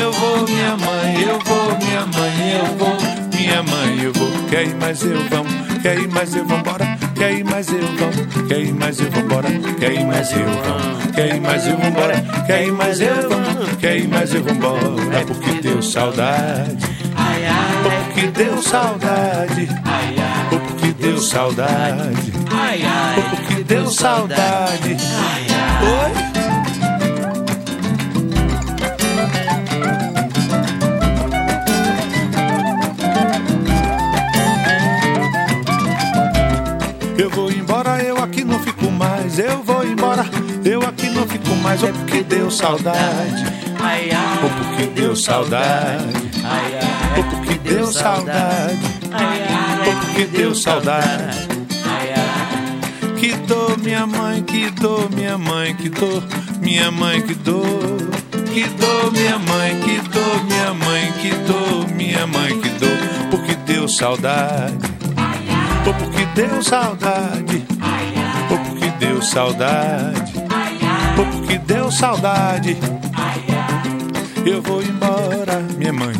Eu 0.00 0.12
vou, 0.12 0.48
minha 0.48 0.76
mãe, 0.76 1.22
eu 1.22 1.38
vou, 1.40 1.76
minha 1.78 2.06
mãe, 2.06 2.52
eu 2.52 2.66
vou, 2.76 2.96
minha 3.34 3.62
mãe, 3.62 4.02
eu 4.02 4.12
vou. 4.12 4.30
Quer 4.48 4.62
ir, 4.66 4.74
mas 4.80 5.02
eu 5.02 5.20
vão, 5.28 5.44
quer 5.82 5.98
ir, 5.98 6.08
mas 6.08 6.34
eu 6.34 6.44
vou 6.46 6.58
embora. 6.58 6.98
Quer 7.14 7.32
ir, 7.32 7.44
mas 7.44 7.68
eu 7.68 7.80
vão, 7.80 8.46
quer 8.48 8.60
ir, 8.60 8.72
mas 8.72 8.98
eu 9.00 9.10
vou 9.10 9.22
embora. 9.22 9.48
Quer 9.78 9.92
ir, 9.92 10.04
mas 10.04 10.32
eu 10.32 10.44
vão, 10.44 11.12
quer 11.12 11.34
ir, 11.34 11.40
mas 11.40 11.66
eu 11.66 11.76
vou 11.76 11.86
embora. 11.86 12.14
Quer 12.46 12.66
ir, 12.66 12.72
mas 12.72 13.00
eu 13.00 13.28
vão, 13.28 13.76
quer 13.80 13.96
ir, 13.98 14.08
mas 14.08 14.34
eu 14.34 14.42
vou 14.42 14.52
embora. 14.52 15.24
Porque 15.26 15.60
deu 15.60 15.82
saudade, 15.82 16.78
Ai, 17.16 17.46
ai, 17.46 17.98
ou 17.98 18.03
porque 18.14 18.28
deu 18.28 18.62
saudade, 18.62 19.68
ai, 19.84 20.14
ai. 20.18 20.92
deu 21.00 21.18
saudade, 21.18 22.32
Ai, 22.52 22.80
ai, 22.84 23.64
deu 23.64 23.90
saudade. 23.90 24.96
Oi? 25.82 26.24
Eu 37.18 37.30
vou 37.30 37.50
embora, 37.50 38.00
eu 38.00 38.16
aqui 38.18 38.44
não 38.44 38.60
fico 38.60 38.92
mais. 38.92 39.40
Eu 39.40 39.60
vou 39.64 39.84
embora, 39.84 40.24
eu 40.64 40.82
aqui 40.82 41.08
não 41.10 41.26
fico 41.26 41.52
mais. 41.56 41.82
Ou 41.82 41.92
porque 41.92 42.22
deu 42.22 42.48
saudade, 42.48 43.44
Ai, 43.80 44.08
ai, 44.12 44.86
deu 44.94 45.16
saudade, 45.16 46.30
ai, 46.44 46.78
ai. 46.80 46.93
Ou 47.16 47.24
porque 47.24 47.58
deu 47.58 47.86
saudade, 47.92 48.78
Ai, 49.12 49.42
ai, 49.48 49.84
porque 49.84 50.24
deu 50.26 50.54
saudade. 50.54 51.48
ai, 51.86 52.12
ai. 52.16 53.14
Que 53.18 53.32
dor, 53.46 53.78
minha 53.78 54.06
mãe, 54.06 54.42
que 54.42 54.70
dor, 54.70 55.10
minha 55.10 55.38
mãe, 55.38 55.74
que 55.74 55.88
dor, 55.88 56.22
minha 56.60 56.90
mãe, 56.90 57.22
que 57.22 57.34
dor. 57.34 57.64
Que 58.52 58.64
dor, 58.68 59.12
minha 59.12 59.38
mãe, 59.38 59.80
que 59.80 60.00
dor, 60.10 60.44
minha 60.44 60.74
mãe, 60.74 61.12
que 61.20 61.30
dor, 61.46 61.88
minha 61.96 62.26
mãe, 62.26 62.60
que 62.60 62.68
dor. 62.68 62.98
Porque 63.30 63.54
deu 63.66 63.88
saudade, 63.88 64.76
ou 65.86 65.94
porque 65.94 66.24
deu 66.34 66.62
saudade, 66.62 67.64
ou 68.50 68.58
porque 68.58 68.90
deu 69.00 69.20
saudade, 69.22 70.32
ou 71.18 71.26
porque 71.26 71.58
deu 71.58 71.90
saudade. 71.90 72.76
Eu 74.46 74.60
vou 74.62 74.82
embora, 74.82 75.60
minha 75.76 75.92
mãe, 75.92 76.14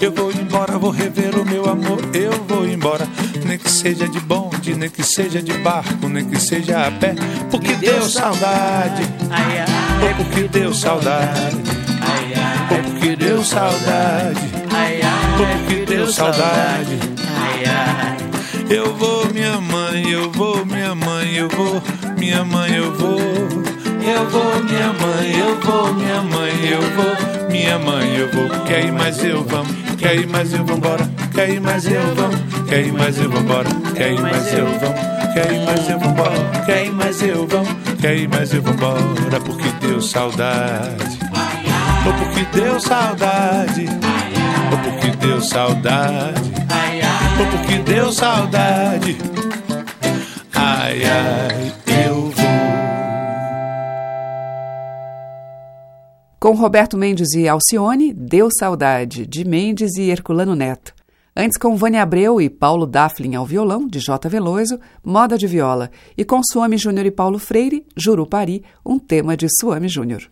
eu 0.00 0.12
vou. 0.12 0.30
Embora, 0.32 0.78
vou 0.78 0.90
rever 0.90 1.36
o 1.36 1.44
meu 1.44 1.68
amor. 1.68 1.98
Eu 2.14 2.32
vou 2.48 2.66
embora, 2.66 3.06
nem 3.44 3.58
que 3.58 3.70
seja 3.70 4.08
de 4.08 4.20
bonde, 4.20 4.74
nem 4.74 4.88
que 4.90 5.02
seja 5.02 5.42
de 5.42 5.52
barco, 5.58 6.08
nem 6.08 6.24
que 6.24 6.38
seja 6.40 6.86
a 6.86 6.90
pé. 6.90 7.14
Porque 7.50 7.74
deu 7.74 8.02
saudade, 8.02 9.02
Ai, 9.30 9.58
ai, 9.58 10.08
ou 10.08 10.14
porque 10.24 10.48
deu 10.48 10.74
saudade, 10.74 11.56
ai, 12.00 12.32
ai. 12.34 12.76
ou 12.76 12.82
porque 12.90 13.16
deu 13.16 13.44
saudade, 13.44 14.40
Ai, 14.72 15.00
ai, 15.02 15.40
ou 15.40 15.46
porque 15.58 15.84
deu 15.86 16.06
saudade. 16.12 16.98
Ai, 17.42 17.64
ai. 17.66 18.16
Eu 18.68 18.94
vou, 18.94 19.26
minha 19.32 19.60
mãe, 19.60 20.08
eu 20.10 20.30
vou, 20.30 20.64
minha 20.64 20.94
mãe, 20.94 21.34
eu 21.34 21.48
vou, 21.48 21.82
minha 22.16 22.44
mãe, 22.44 22.74
eu 22.76 22.94
vou. 22.94 23.18
Eu 23.20 24.28
vou, 24.30 24.62
minha 24.64 24.92
mãe, 24.92 25.38
eu 25.38 25.60
vou, 25.60 25.92
minha 25.94 26.22
mãe, 26.22 26.68
eu 26.70 26.80
vou, 26.80 27.48
minha 27.50 27.78
mãe, 27.78 28.16
eu 28.16 28.28
vou. 28.30 28.48
Quer 28.64 28.84
ir, 28.86 28.92
mas 28.92 29.22
eu 29.24 29.44
vamos, 29.44 29.74
quer 30.00 30.16
ir, 30.16 30.26
mas 30.26 30.52
eu 30.52 30.64
vou 30.64 30.76
embora. 30.76 31.10
Quer 31.34 31.50
ir, 31.50 31.60
mas 31.60 31.86
eu 31.86 32.14
vamos, 32.14 32.36
quer 32.68 32.86
ir, 32.86 32.92
mas 32.92 33.18
eu 33.18 33.30
vou 33.30 33.40
embora. 33.40 33.68
Quer 33.94 34.12
ir, 34.12 34.20
mas 34.20 34.52
eu 34.52 34.66
vamos, 34.66 35.00
quer 35.34 35.52
ir, 35.52 35.64
mas 35.66 35.88
eu 35.88 35.98
vou 35.98 36.10
embora. 36.10 36.64
Quer 36.66 36.86
ir, 36.86 36.92
mas 36.92 37.22
eu 37.22 37.46
vamos, 37.46 37.68
quer 38.00 38.16
ir, 38.16 38.28
mas 38.28 38.54
eu 38.54 38.62
vou 38.62 38.74
embora. 38.74 39.40
Porque 39.44 39.68
deu 39.86 40.00
saudade, 40.00 41.18
ou 42.06 42.12
porque 42.14 42.46
deu 42.58 42.80
saudade, 42.80 43.86
ou 44.72 44.78
porque 44.78 45.16
deu 45.16 45.40
saudade. 45.40 46.50
Ou 47.38 47.46
porque 47.46 47.78
deu 47.78 48.12
saudade. 48.12 49.16
Ai, 50.54 51.02
ai, 51.04 51.72
Com 56.40 56.54
Roberto 56.54 56.96
Mendes 56.96 57.34
e 57.34 57.46
Alcione, 57.46 58.14
Deu 58.14 58.48
Saudade, 58.58 59.26
de 59.26 59.44
Mendes 59.44 59.98
e 59.98 60.08
Herculano 60.08 60.54
Neto. 60.56 60.94
Antes 61.36 61.58
com 61.58 61.76
Vânia 61.76 62.02
Abreu 62.02 62.40
e 62.40 62.48
Paulo 62.48 62.86
Daflin 62.86 63.34
ao 63.34 63.44
violão, 63.44 63.86
de 63.86 64.00
J. 64.00 64.26
Veloso, 64.26 64.80
Moda 65.04 65.36
de 65.36 65.46
Viola. 65.46 65.90
E 66.16 66.24
com 66.24 66.40
Suame 66.42 66.78
Júnior 66.78 67.04
e 67.04 67.10
Paulo 67.10 67.38
Freire, 67.38 67.84
Jurupari, 67.94 68.64
um 68.84 68.98
tema 68.98 69.36
de 69.36 69.48
Suame 69.60 69.86
Júnior. 69.86 70.30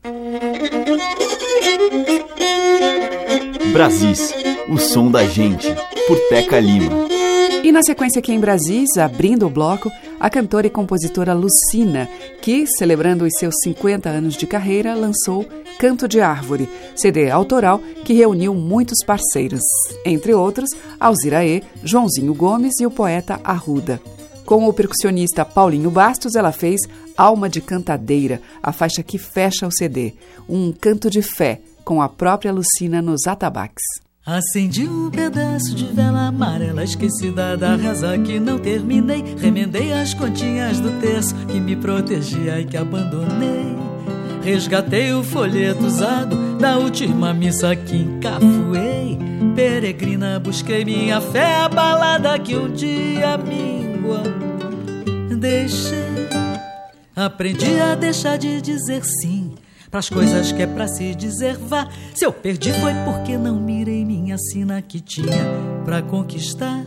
Brasis, 3.70 4.32
o 4.66 4.78
som 4.78 5.10
da 5.10 5.26
gente, 5.26 5.68
por 6.06 6.18
Teca 6.30 6.58
Lima. 6.58 7.17
E 7.68 7.72
na 7.72 7.82
sequência 7.82 8.18
aqui 8.18 8.32
em 8.32 8.40
Brasis, 8.40 8.96
abrindo 8.96 9.46
o 9.46 9.50
bloco, 9.50 9.92
a 10.18 10.30
cantora 10.30 10.66
e 10.66 10.70
compositora 10.70 11.34
Lucina, 11.34 12.08
que, 12.40 12.66
celebrando 12.66 13.26
os 13.26 13.34
seus 13.38 13.54
50 13.62 14.08
anos 14.08 14.36
de 14.38 14.46
carreira, 14.46 14.94
lançou 14.94 15.44
Canto 15.78 16.08
de 16.08 16.18
Árvore, 16.18 16.66
CD 16.96 17.30
autoral 17.30 17.78
que 18.06 18.14
reuniu 18.14 18.54
muitos 18.54 19.04
parceiros, 19.04 19.60
entre 20.02 20.32
outros 20.32 20.70
Alziraê, 20.98 21.62
Joãozinho 21.84 22.32
Gomes 22.32 22.80
e 22.80 22.86
o 22.86 22.90
poeta 22.90 23.38
Arruda. 23.44 24.00
Com 24.46 24.66
o 24.66 24.72
percussionista 24.72 25.44
Paulinho 25.44 25.90
Bastos, 25.90 26.36
ela 26.36 26.52
fez 26.52 26.80
Alma 27.18 27.50
de 27.50 27.60
Cantadeira, 27.60 28.40
a 28.62 28.72
faixa 28.72 29.02
que 29.02 29.18
fecha 29.18 29.66
o 29.66 29.70
CD, 29.70 30.14
um 30.48 30.72
canto 30.72 31.10
de 31.10 31.20
fé, 31.20 31.60
com 31.84 32.00
a 32.00 32.08
própria 32.08 32.50
Lucina 32.50 33.02
nos 33.02 33.26
atabaques. 33.26 34.07
Acendi 34.28 34.86
um 34.86 35.10
pedaço 35.10 35.74
de 35.74 35.86
vela 35.86 36.26
amarela 36.26 36.84
esquecida 36.84 37.56
da 37.56 37.76
reza 37.76 38.18
que 38.18 38.38
não 38.38 38.58
terminei. 38.58 39.24
Remendei 39.38 39.90
as 39.94 40.12
continhas 40.12 40.78
do 40.80 40.90
terço 41.00 41.34
que 41.46 41.58
me 41.58 41.74
protegia 41.74 42.60
e 42.60 42.66
que 42.66 42.76
abandonei. 42.76 43.74
Resgatei 44.42 45.14
o 45.14 45.24
folheto 45.24 45.82
usado 45.82 46.58
da 46.58 46.76
última 46.76 47.32
missa 47.32 47.74
que 47.74 47.96
encafuei. 47.96 49.18
Peregrina, 49.56 50.38
busquei 50.38 50.84
minha 50.84 51.22
fé 51.22 51.62
abalada 51.62 52.38
que 52.38 52.54
um 52.54 52.70
dia 52.70 53.38
míngua. 53.38 54.22
Deixei, 55.38 56.28
aprendi 57.16 57.80
a 57.80 57.94
deixar 57.94 58.36
de 58.36 58.60
dizer 58.60 59.02
sim 59.06 59.47
Pras 59.90 60.10
coisas 60.10 60.52
que 60.52 60.62
é 60.62 60.66
pra 60.66 60.86
se 60.86 61.14
dizer 61.14 61.56
vá. 61.56 61.88
Se 62.14 62.24
eu 62.24 62.32
perdi 62.32 62.72
foi 62.74 62.92
porque 63.04 63.38
não 63.38 63.58
mirei 63.58 64.04
minha 64.04 64.36
sina 64.36 64.82
que 64.82 65.00
tinha 65.00 65.44
pra 65.84 66.02
conquistar. 66.02 66.84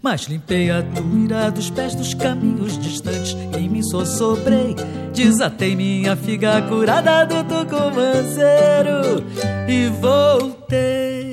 Mas 0.00 0.22
limpei 0.22 0.70
a 0.70 0.82
tuira 0.82 1.50
dos 1.50 1.68
pés 1.70 1.94
dos 1.94 2.14
caminhos 2.14 2.78
distantes. 2.78 3.36
Em 3.56 3.68
mim 3.68 3.82
só 3.82 4.04
sobrei. 4.04 4.74
Desatei 5.12 5.74
minha 5.76 6.16
figa 6.16 6.62
curada 6.62 7.26
do 7.26 7.44
tucumanceiro 7.44 9.24
e 9.68 9.88
voltei. 10.00 11.27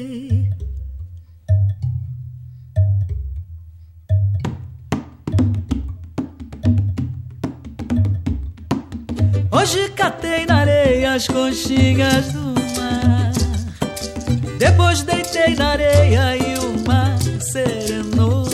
Na 11.16 11.22
areia 11.22 11.22
as 11.22 11.28
conchinhas 11.28 12.26
do 12.34 12.54
mar. 12.80 13.32
Depois 14.60 15.02
deitei 15.02 15.56
na 15.56 15.70
areia 15.70 16.38
e 16.38 16.60
o 16.60 16.88
mar 16.88 17.18
serenou. 17.40 18.46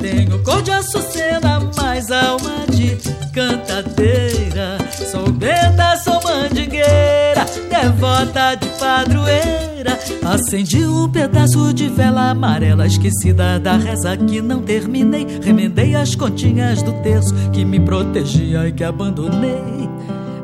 Tenho 0.00 0.42
cor 0.42 0.62
de 0.62 0.70
açucena, 0.70 1.60
mais 1.76 2.10
alma 2.10 2.66
de 2.70 2.96
cantadeira. 3.32 4.78
Sou 5.10 5.30
benta, 5.30 5.96
sou 5.96 6.20
mandingueira, 6.22 7.46
devota 7.70 8.54
de 8.54 8.66
padroeira. 8.78 9.98
Acendi 10.24 10.84
um 10.84 11.08
pedaço 11.08 11.72
de 11.72 11.88
vela 11.88 12.30
amarela, 12.30 12.86
esquecida 12.86 13.58
da 13.58 13.76
reza 13.76 14.16
que 14.16 14.42
não 14.42 14.62
terminei. 14.62 15.26
Remendei 15.42 15.94
as 15.94 16.14
continhas 16.14 16.82
do 16.82 16.92
terço 17.02 17.34
que 17.52 17.64
me 17.64 17.80
protegia 17.80 18.68
e 18.68 18.72
que 18.72 18.84
abandonei. 18.84 19.88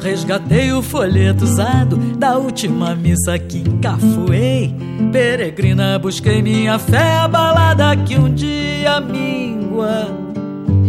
Resgatei 0.05 0.71
o 0.71 0.83
folheto 0.83 1.45
usado 1.45 1.97
da 2.19 2.37
última 2.37 2.95
missa 2.95 3.39
que 3.39 3.61
encafuei. 3.61 4.77
Peregrina, 5.11 5.99
busquei 5.99 6.43
minha 6.43 6.79
fé 6.79 7.21
abalada 7.21 7.97
que 8.05 8.19
um 8.19 8.33
dia 8.33 9.01
míngua 9.01 10.09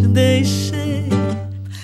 deixei. 0.09 1.07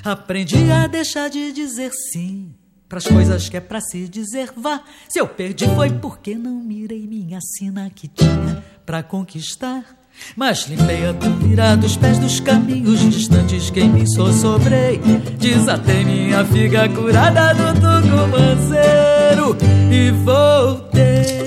Aprendi 0.03 0.69
a 0.73 0.87
deixar 0.87 1.29
de 1.29 1.53
dizer 1.53 1.91
sim 2.11 2.53
pras 2.89 3.07
coisas 3.07 3.47
que 3.47 3.55
é 3.55 3.61
pra 3.61 3.79
se 3.79 4.09
dizer 4.09 4.51
vá. 4.53 4.83
Se 5.07 5.17
eu 5.17 5.25
perdi 5.25 5.65
foi 5.73 5.89
porque 5.89 6.35
não 6.35 6.55
mirei 6.55 7.07
minha 7.07 7.39
sina 7.39 7.89
que 7.89 8.09
tinha 8.09 8.61
pra 8.85 9.01
conquistar. 9.01 10.00
Mas 10.35 10.67
limpei 10.67 11.07
a 11.07 11.13
poeira 11.13 11.75
dos 11.75 11.97
pés 11.97 12.17
dos 12.17 12.39
caminhos 12.39 12.99
distantes 12.99 13.69
que 13.69 13.83
me 13.83 14.07
sobrei. 14.07 14.99
Desatei 15.37 16.05
minha 16.05 16.45
figa 16.45 16.87
curada 16.89 17.53
do 17.53 17.73
tucumanceiro 17.73 19.57
e 19.91 20.11
voltei. 20.23 21.41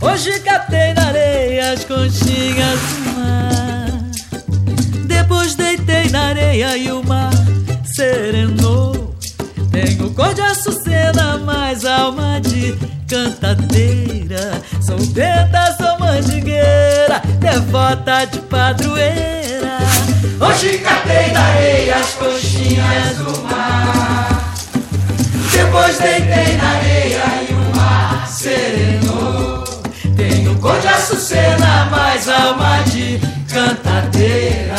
Hoje 0.00 0.40
catei 0.40 0.92
na 0.94 1.06
areia 1.06 1.72
as 1.72 1.84
conchinhas 1.84 2.80
do 2.80 3.12
mar. 3.16 4.10
Depois 5.06 5.54
deitei 5.54 6.08
na 6.10 6.28
areia 6.28 6.76
e 6.76 6.90
o 6.92 7.02
mar 7.02 7.32
serenou. 7.84 9.16
Tenho 9.70 10.10
cor 10.14 10.34
de 10.34 10.40
açucena, 10.40 11.38
mais 11.38 11.84
alma 11.84 12.40
de 12.40 12.97
cantadeira. 13.08 14.62
Sou 14.82 14.98
benta, 15.06 15.74
sou 15.78 15.98
mandingueira, 15.98 17.22
devota 17.40 18.26
de 18.26 18.38
padroeira. 18.40 19.78
Hoje 20.40 20.78
catei 20.78 21.32
na 21.32 21.40
areia 21.40 21.96
as 21.96 22.10
conchinhas 22.14 23.16
do 23.16 23.42
mar. 23.42 24.54
Depois 25.50 25.98
deitei 25.98 26.56
na 26.56 26.68
areia 26.68 27.24
e 27.48 27.52
o 27.52 27.76
mar 27.76 28.28
serenou. 28.28 29.64
Tenho 30.14 30.54
cor 30.58 30.78
de 30.80 30.88
açucena, 30.88 31.86
mais 31.90 32.28
alma 32.28 32.82
de 32.82 33.18
cantadeira. 33.52 34.76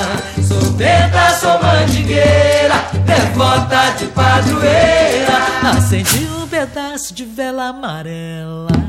Sou 0.50 0.72
benta, 0.72 1.30
sou 1.40 1.62
mandingueira, 1.62 2.74
devota 3.06 3.92
de 4.00 4.08
padroeira. 4.08 5.78
Acendi 5.78 6.26
um 6.26 6.48
pedaço 6.48 7.14
de 7.14 7.24
vela 7.24 7.68
amarela. 7.68 8.89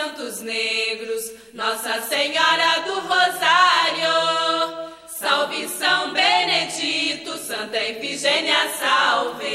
Santos 0.00 0.40
Negros, 0.40 1.30
Nossa 1.52 2.00
Senhora 2.00 2.80
do 2.86 3.00
Rosário. 3.00 4.88
Salve 5.06 5.68
São 5.68 6.14
Benedito, 6.14 7.36
Santa 7.36 7.76
Efigênia, 7.76 8.56
salve. 8.78 9.50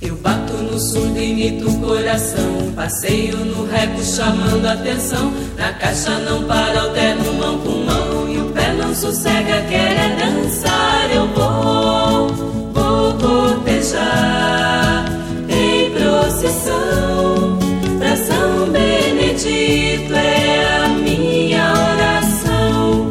Eu 0.00 0.16
bato 0.16 0.54
no 0.54 0.78
surdo, 0.78 1.20
imito 1.20 1.68
o 1.68 1.80
coração. 1.82 2.72
Passeio 2.74 3.36
no 3.36 3.66
reco 3.66 4.02
chamando 4.02 4.64
atenção. 4.64 5.30
Na 5.58 5.74
caixa 5.74 6.18
não 6.20 6.44
para, 6.44 6.80
alterno 6.80 7.34
mão 7.34 7.58
com 7.60 7.84
mão. 7.84 8.28
E 8.32 8.38
o 8.38 8.52
não 8.78 8.94
sossega, 8.94 9.62
quer 9.68 9.96
é 9.96 10.16
dançar. 10.16 11.10
Eu 11.12 11.26
vou, 11.28 12.28
vou 12.72 13.12
cortejar 13.14 15.04
em 15.48 15.90
procissão. 15.90 17.58
Pra 17.98 18.16
São 18.16 18.70
Benedito 18.70 20.14
é 20.14 20.84
a 20.84 20.88
minha 20.88 21.72
oração. 21.72 23.10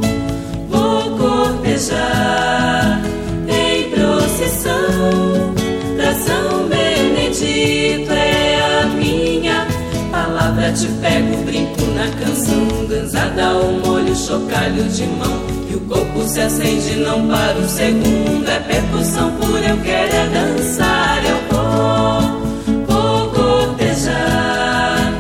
Vou 0.70 1.18
cortejar 1.18 3.02
em 3.48 3.90
procissão. 3.90 5.54
Pra 5.98 6.14
São 6.14 6.68
Benedito 6.70 8.12
é 8.12 8.82
a 8.82 8.86
minha 8.88 9.68
palavra. 10.12 10.72
Te 10.72 10.88
pego, 11.02 11.44
brinco 11.44 11.82
na 11.94 12.08
canção. 12.24 12.88
Ganzada, 12.88 13.58
o 13.58 13.86
molho, 13.86 14.16
chocalho 14.16 14.84
de 14.86 15.06
mão. 15.06 15.47
E 15.70 15.76
o 15.76 15.80
corpo 15.82 16.24
se 16.28 16.40
acende, 16.40 16.96
não 16.98 17.28
para 17.28 17.58
um 17.58 17.68
segundo. 17.68 18.48
É 18.50 18.60
percussão 18.60 19.32
pura, 19.32 19.68
eu 19.68 19.78
quero 19.78 20.16
é 20.16 20.28
dançar. 20.28 21.22
Eu 21.26 21.38
vou, 21.50 22.86
vou 22.88 23.30
cortejar 23.32 25.14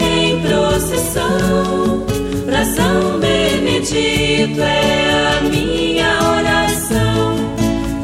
em 0.00 0.40
procissão. 0.40 2.04
Pra 2.46 2.64
São 2.64 3.20
Benedito 3.20 4.60
é 4.60 5.38
a 5.38 5.40
minha 5.42 6.18
oração. 6.36 7.36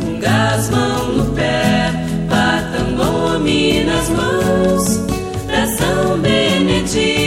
Com 0.01 0.20
gás, 0.20 0.70
mão 0.70 1.12
no 1.12 1.24
pé, 1.34 1.92
patangome 2.28 3.84
nas 3.84 4.09
mãos. 4.11 5.01
Pra 5.46 5.66
São 5.66 6.18
Benedito 6.18 7.17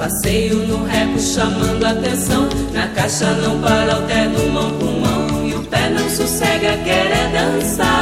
Passeio 0.00 0.66
no 0.66 0.82
reco 0.84 1.18
chamando 1.20 1.84
atenção. 1.84 2.48
Na 2.72 2.88
caixa 2.88 3.34
não 3.34 3.60
para, 3.60 3.96
mão 4.50 4.70
com 4.78 4.98
mão. 4.98 5.46
E 5.46 5.54
o 5.54 5.62
pé 5.64 5.90
não 5.90 6.08
sossega, 6.08 6.78
quer 6.78 7.12
é 7.12 7.28
dançar. 7.28 7.99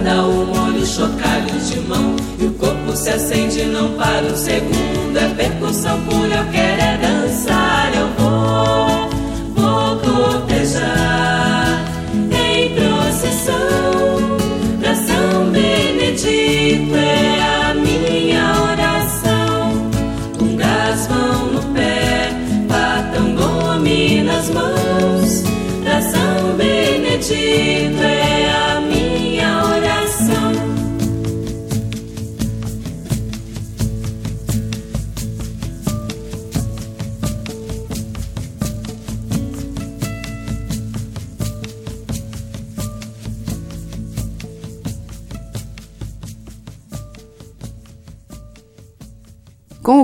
Canção. 0.00 0.10
Ganzada, 0.10 0.22
o 0.22 0.46
molho, 0.46 0.86
chocalho 0.86 1.60
de 1.60 1.80
mão. 1.80 2.16
E 2.38 2.46
o 2.46 2.52
corpo 2.54 2.96
se 2.96 3.10
acende, 3.10 3.64
não 3.64 3.92
para 3.94 4.26
um 4.26 4.36
segundo. 4.36 5.16
É 5.16 5.28
percussão 5.34 6.00
pura, 6.02 6.36
eu 6.36 6.44
quero 6.50 6.82
é 6.82 6.98
dançar. 6.98 7.90
Eu 7.94 8.08
vou, 8.18 9.10
vou 9.54 9.96
cortejar 9.98 11.84
em 12.30 12.74
procissão. 12.74 14.38
Pra 14.80 14.94
São 14.94 15.50
Benedito 15.50 16.94
é 16.96 17.70
a 17.70 17.74
minha 17.74 18.54
oração. 18.72 19.90
Com 20.38 20.56
gás, 20.56 21.08
mão 21.08 21.46
no 21.52 21.62
pé, 21.74 22.30
patangome 22.68 24.22
nas 24.22 24.48
mãos. 24.50 25.42
Pra 25.84 26.00
São 26.02 26.56
Benedito 26.56 28.02
é 28.02 28.19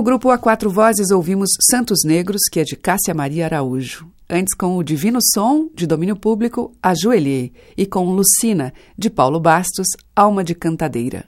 grupo 0.07 0.31
A 0.31 0.37
Quatro 0.37 0.69
Vozes 0.69 1.11
ouvimos 1.11 1.49
Santos 1.69 2.05
Negros, 2.05 2.43
que 2.49 2.61
é 2.61 2.63
de 2.63 2.77
Cássia 2.77 3.13
Maria 3.13 3.43
Araújo. 3.43 4.07
Antes 4.29 4.55
com 4.55 4.77
o 4.77 4.83
Divino 4.83 5.19
Som, 5.33 5.67
de 5.75 5.85
domínio 5.85 6.15
público, 6.15 6.71
Ajoelhei. 6.81 7.51
E 7.75 7.85
com 7.85 8.05
Lucina, 8.05 8.73
de 8.97 9.09
Paulo 9.09 9.37
Bastos, 9.37 9.87
Alma 10.15 10.45
de 10.45 10.55
Cantadeira. 10.55 11.25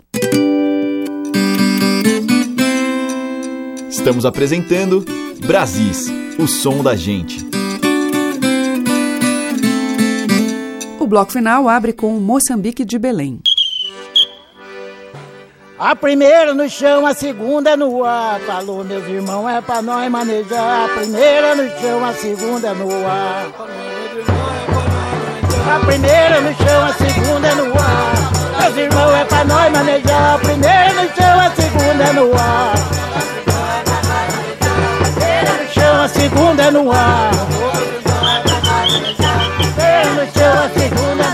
Estamos 3.89 4.25
apresentando 4.25 5.03
Brasis, 5.45 6.07
o 6.39 6.47
som 6.47 6.81
da 6.81 6.95
gente. 6.95 7.45
O 10.97 11.05
bloco 11.05 11.33
final 11.33 11.67
abre 11.67 11.91
com 11.91 12.17
Moçambique 12.17 12.85
de 12.85 12.97
Belém. 12.97 13.41
A 15.79 15.95
primeira 15.95 16.53
no 16.53 16.69
chão, 16.69 17.07
a 17.07 17.13
segunda 17.13 17.77
no 17.77 18.03
ar. 18.03 18.41
Falou, 18.41 18.83
meus 18.83 19.07
irmãos, 19.07 19.47
é 19.47 19.61
pra 19.61 19.81
nós 19.81 20.11
manejar. 20.11 20.83
A 20.83 20.89
primeira 20.89 21.55
no 21.55 21.69
chão, 21.79 22.03
a 22.03 22.13
segunda 22.13 22.73
no 22.73 23.07
ar. 23.07 23.47
A 25.73 25.79
primeira 25.85 26.41
no 26.41 26.53
chão, 26.53 26.85
a 26.85 26.93
segunda 26.93 27.55
no 27.55 27.71
ar. 27.79 28.13
Meus 28.59 28.77
irmãos, 28.77 29.13
é 29.13 29.23
pra 29.23 29.45
nós 29.45 29.71
manejar. 29.71 30.35
A 30.35 30.39
primeira 30.39 30.93
no 30.95 31.15
chão, 31.15 31.39
a 31.39 31.49
segunda 31.51 32.13
no 32.13 32.33
ar. 32.37 32.73
A 34.91 35.03
primeira 35.05 35.53
no 35.63 35.69
chão, 35.73 36.01
a 36.01 36.07
segunda 36.09 36.71
no 36.71 36.91
ar. 36.91 37.31
A 37.31 38.49
primeira 39.55 40.09
no 40.11 40.27
chão, 40.33 40.53
a 40.61 40.69
segunda 40.77 41.13
no 41.13 41.23
ar. 41.23 41.28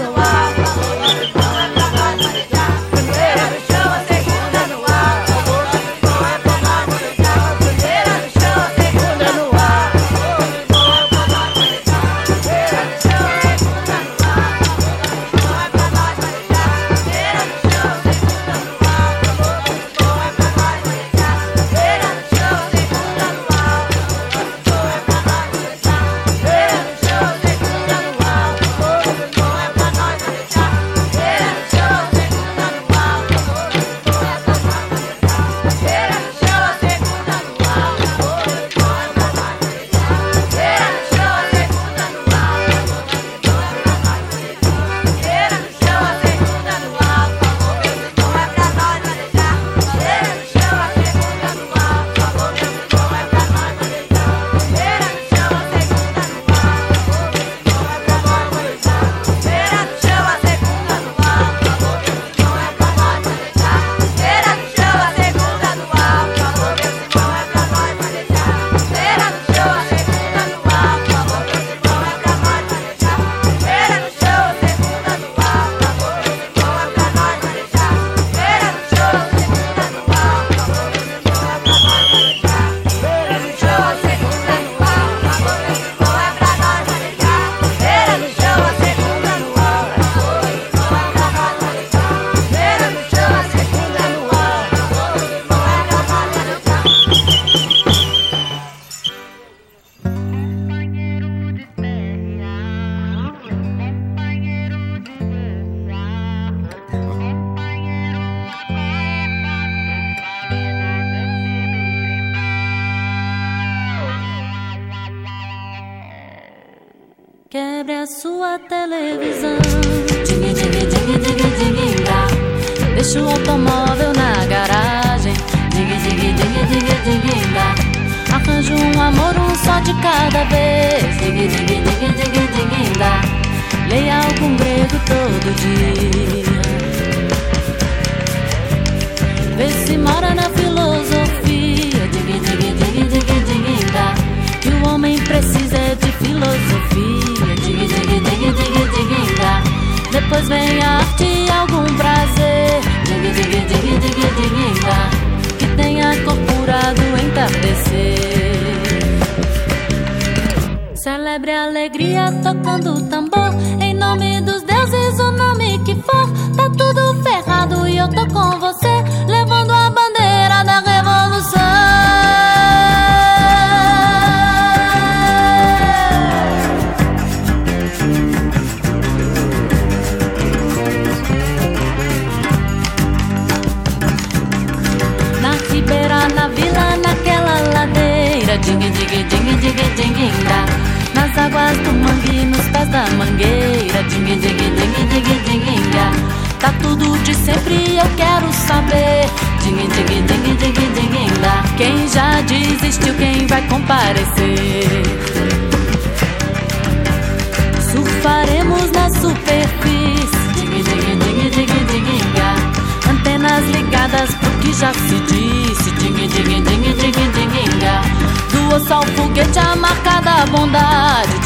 Osso 219.41 219.59
ao 219.59 219.75
foguete, 219.75 220.29
a 220.29 220.45
bondade. 220.47 221.39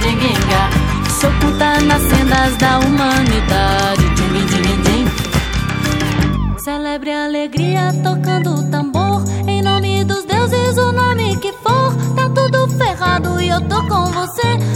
Ding, 0.00 0.32
dá. 0.48 1.10
Se 1.10 1.26
oculta 1.26 1.80
nas 1.82 2.02
sendas 2.02 2.56
da 2.56 2.78
humanidade. 2.78 4.06
Celebre 6.58 7.12
a 7.12 7.24
alegria 7.26 7.94
tocando 8.02 8.62
tambor. 8.70 9.22
Em 9.46 9.62
nome 9.62 10.04
dos 10.04 10.24
deuses, 10.24 10.76
o 10.78 10.92
nome 10.92 11.36
que 11.36 11.52
for. 11.52 11.94
Tá 12.14 12.28
tudo 12.28 12.68
ferrado 12.76 13.40
e 13.40 13.48
eu 13.48 13.60
tô 13.62 13.82
com 13.86 14.10
você. 14.10 14.75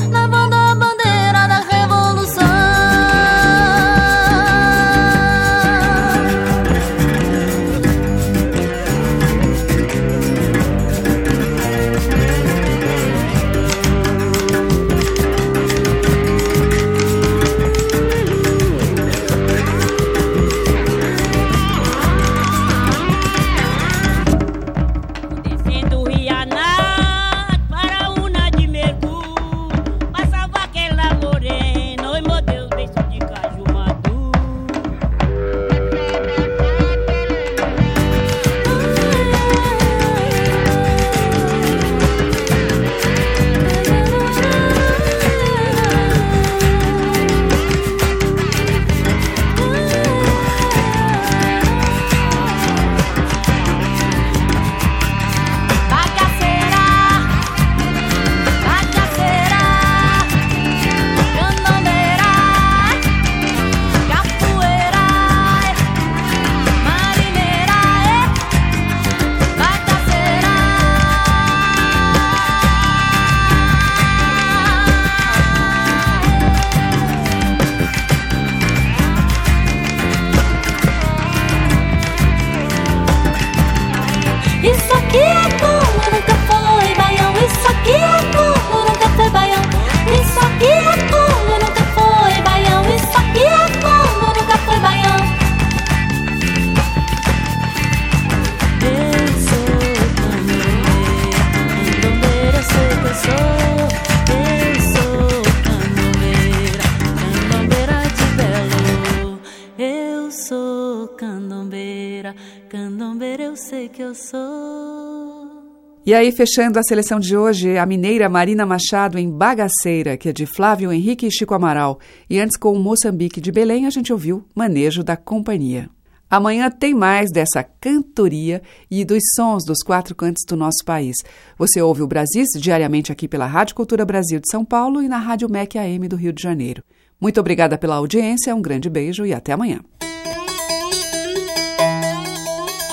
E 116.11 116.15
aí, 116.15 116.33
fechando 116.33 116.77
a 116.77 116.83
seleção 116.83 117.21
de 117.21 117.37
hoje, 117.37 117.79
a 117.79 117.87
mineira 117.87 118.29
Marina 118.29 118.67
Machado 118.67 119.17
em 119.17 119.31
Bagaceira, 119.31 120.17
que 120.17 120.29
é 120.29 120.33
de 120.33 120.45
Flávio 120.45 120.93
Henrique 120.93 121.25
e 121.25 121.31
Chico 121.31 121.55
Amaral. 121.55 122.01
E 122.29 122.41
antes, 122.41 122.57
com 122.59 122.73
o 122.73 122.81
Moçambique 122.81 123.41
de 123.41 123.53
Belém, 123.53 123.87
a 123.87 123.91
gente 123.91 124.13
ouviu 124.13 124.45
Manejo 124.53 125.05
da 125.05 125.17
Companhia. 125.17 125.89
Amanhã 126.29 126.69
tem 126.69 126.95
mais 126.95 127.31
dessa 127.31 127.63
cantoria 127.63 128.61
e 128.91 129.05
dos 129.05 129.23
sons 129.37 129.65
dos 129.65 129.85
quatro 129.85 130.13
cantos 130.17 130.43
do 130.49 130.57
nosso 130.57 130.85
país. 130.85 131.15
Você 131.57 131.81
ouve 131.81 132.03
o 132.03 132.09
Brasis 132.09 132.49
diariamente 132.61 133.13
aqui 133.13 133.29
pela 133.29 133.47
Rádio 133.47 133.77
Cultura 133.77 134.05
Brasil 134.05 134.41
de 134.41 134.51
São 134.51 134.65
Paulo 134.65 135.01
e 135.01 135.09
na 135.09 135.19
Rádio 135.19 135.49
MEC 135.49 135.79
AM 135.79 136.09
do 136.09 136.17
Rio 136.17 136.33
de 136.33 136.43
Janeiro. 136.43 136.83
Muito 137.21 137.39
obrigada 137.39 137.79
pela 137.79 137.95
audiência, 137.95 138.53
um 138.53 138.61
grande 138.61 138.91
beijo 138.91 139.25
e 139.25 139.33
até 139.33 139.53
amanhã. 139.53 139.79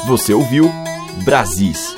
Você 0.05 0.36
ouviu 0.36 0.70
Brasis, 1.26 1.97